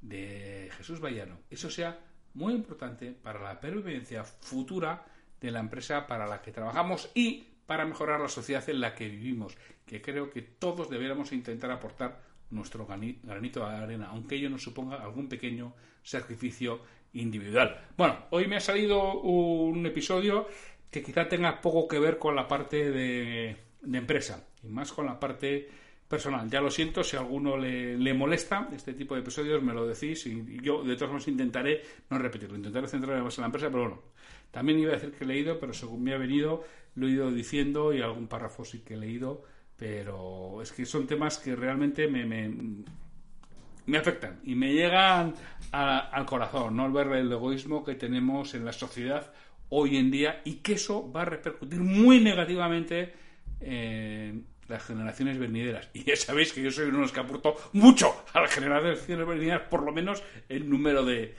de 0.00 0.70
Jesús 0.76 1.00
Vallano. 1.00 1.38
Eso 1.50 1.70
sea 1.70 1.98
muy 2.34 2.54
importante 2.54 3.12
para 3.12 3.42
la 3.42 3.60
pervivencia 3.60 4.24
futura 4.24 5.04
de 5.40 5.50
la 5.50 5.60
empresa 5.60 6.06
para 6.06 6.26
la 6.26 6.42
que 6.42 6.52
trabajamos 6.52 7.10
y 7.14 7.46
para 7.66 7.86
mejorar 7.86 8.20
la 8.20 8.28
sociedad 8.28 8.68
en 8.68 8.80
la 8.80 8.94
que 8.94 9.08
vivimos, 9.08 9.56
que 9.86 10.02
creo 10.02 10.30
que 10.30 10.42
todos 10.42 10.90
deberíamos 10.90 11.32
intentar 11.32 11.70
aportar 11.70 12.20
nuestro 12.50 12.84
granito 12.86 13.60
de 13.60 13.76
arena, 13.76 14.08
aunque 14.10 14.34
ello 14.34 14.50
nos 14.50 14.62
suponga 14.62 14.96
algún 14.96 15.28
pequeño 15.28 15.72
sacrificio 16.02 16.80
individual. 17.12 17.80
Bueno, 17.96 18.26
hoy 18.30 18.48
me 18.48 18.56
ha 18.56 18.60
salido 18.60 19.20
un 19.20 19.86
episodio 19.86 20.48
que 20.90 21.02
quizá 21.02 21.28
tenga 21.28 21.60
poco 21.60 21.86
que 21.86 22.00
ver 22.00 22.18
con 22.18 22.34
la 22.34 22.48
parte 22.48 22.90
de, 22.90 23.56
de 23.82 23.98
empresa 23.98 24.48
y 24.62 24.68
más 24.68 24.92
con 24.92 25.06
la 25.06 25.20
parte 25.20 25.68
personal. 26.10 26.50
Ya 26.50 26.60
lo 26.60 26.72
siento, 26.72 27.04
si 27.04 27.16
a 27.16 27.20
alguno 27.20 27.56
le, 27.56 28.12
molesta 28.14 28.68
este 28.74 28.94
tipo 28.94 29.14
de 29.14 29.20
episodios, 29.20 29.62
me 29.62 29.72
lo 29.72 29.86
decís 29.86 30.26
y 30.26 30.60
yo 30.60 30.82
de 30.82 30.96
todas 30.96 31.10
maneras 31.10 31.28
intentaré 31.28 31.82
no 32.10 32.18
repetirlo, 32.18 32.56
intentaré 32.56 32.88
centrarme 32.88 33.22
más 33.22 33.38
en 33.38 33.42
la 33.42 33.46
empresa, 33.46 33.68
pero 33.70 33.82
bueno, 33.82 34.02
también 34.50 34.80
iba 34.80 34.90
a 34.90 34.96
decir 34.96 35.12
que 35.12 35.22
he 35.22 35.26
leído, 35.28 35.60
pero 35.60 35.72
según 35.72 36.02
me 36.02 36.12
ha 36.12 36.18
venido, 36.18 36.64
lo 36.96 37.06
he 37.06 37.12
ido 37.12 37.30
diciendo 37.30 37.94
y 37.94 38.02
algún 38.02 38.26
párrafo 38.26 38.64
sí 38.64 38.80
que 38.80 38.94
he 38.94 38.96
leído, 38.96 39.44
pero 39.76 40.60
es 40.60 40.72
que 40.72 40.84
son 40.84 41.06
temas 41.06 41.38
que 41.38 41.54
realmente 41.54 42.08
me, 42.08 42.26
me, 42.26 43.96
afectan 43.96 44.40
y 44.42 44.56
me 44.56 44.72
llegan 44.72 45.32
al 45.70 46.26
corazón, 46.26 46.74
¿no? 46.74 46.86
Al 46.86 46.92
ver 46.92 47.06
el 47.12 47.30
egoísmo 47.30 47.84
que 47.84 47.94
tenemos 47.94 48.52
en 48.54 48.64
la 48.64 48.72
sociedad 48.72 49.32
hoy 49.68 49.96
en 49.96 50.10
día 50.10 50.42
y 50.44 50.54
que 50.54 50.72
eso 50.72 51.10
va 51.12 51.22
a 51.22 51.26
repercutir 51.26 51.78
muy 51.78 52.20
negativamente 52.20 53.12
en 53.60 54.50
las 54.70 54.84
generaciones 54.84 55.38
venideras. 55.38 55.90
Y 55.92 56.04
ya 56.04 56.16
sabéis 56.16 56.52
que 56.52 56.62
yo 56.62 56.70
soy 56.70 56.86
uno 56.86 56.98
de 56.98 57.02
los 57.02 57.12
que 57.12 57.20
aporto 57.20 57.56
mucho 57.72 58.24
a 58.32 58.40
las 58.40 58.54
generaciones 58.54 59.26
venideras, 59.26 59.68
por 59.68 59.82
lo 59.82 59.92
menos 59.92 60.22
el 60.48 60.68
número 60.68 61.04
de, 61.04 61.34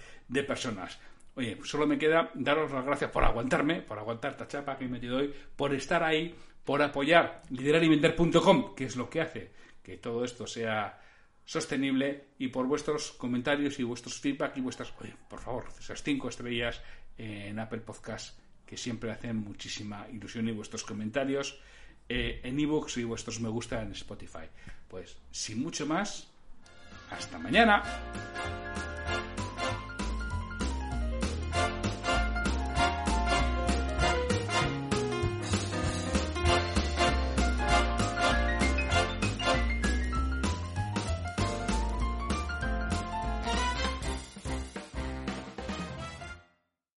personas. 0.48 1.00
Oye, 1.36 1.58
solo 1.64 1.88
me 1.88 1.98
queda 1.98 2.30
daros 2.36 2.72
las 2.72 2.86
gracias 2.86 3.10
por 3.10 3.24
aguantarme, 3.24 3.82
por 3.82 3.98
aguantar 3.98 4.32
esta 4.32 4.48
chapa 4.48 4.78
que 4.78 4.86
he 4.86 4.90
metido 4.90 5.18
hoy, 5.18 5.34
por 5.56 5.74
estar 5.74 6.04
ahí, 6.04 6.36
por 6.64 6.82
apoyar 6.82 7.42
liderarivender.com, 7.50 8.76
que 8.76 8.86
es 8.86 8.96
lo 8.96 9.10
que 9.10 9.22
hace 9.22 9.52
que 9.82 9.98
todo 9.98 10.24
esto 10.24 10.46
sea 10.46 11.00
sostenible 11.44 12.26
y 12.38 12.50
por 12.50 12.68
vuestros 12.68 13.12
comentarios 13.14 13.80
y 13.80 13.84
vuestros 13.84 14.20
feedback 14.20 14.58
y 14.58 14.62
vuestras, 14.62 14.94
oye, 15.00 15.16
por 15.28 15.40
favor, 15.40 15.66
esas 15.80 16.04
cinco 16.04 16.30
estrellas 16.30 16.82
en 17.18 17.60
Apple 17.60 17.82
Podcast 17.82 18.38
que 18.66 18.78
siempre 18.78 19.12
hacen 19.12 19.38
muchísima 19.38 20.08
ilusión 20.12 20.48
y 20.48 20.52
vuestros 20.52 20.84
comentarios 20.84 21.60
eh, 22.14 22.42
en 22.44 22.60
iVoox 22.60 22.98
y 22.98 23.06
vuestros 23.06 23.40
me 23.40 23.48
gusta 23.48 23.82
en 23.82 23.94
Spotify. 23.94 24.46
Pues 24.90 25.16
sin 25.32 25.64
mucho 25.64 25.86
más, 25.86 26.28
hasta 27.10 27.40
mañana. 27.40 27.84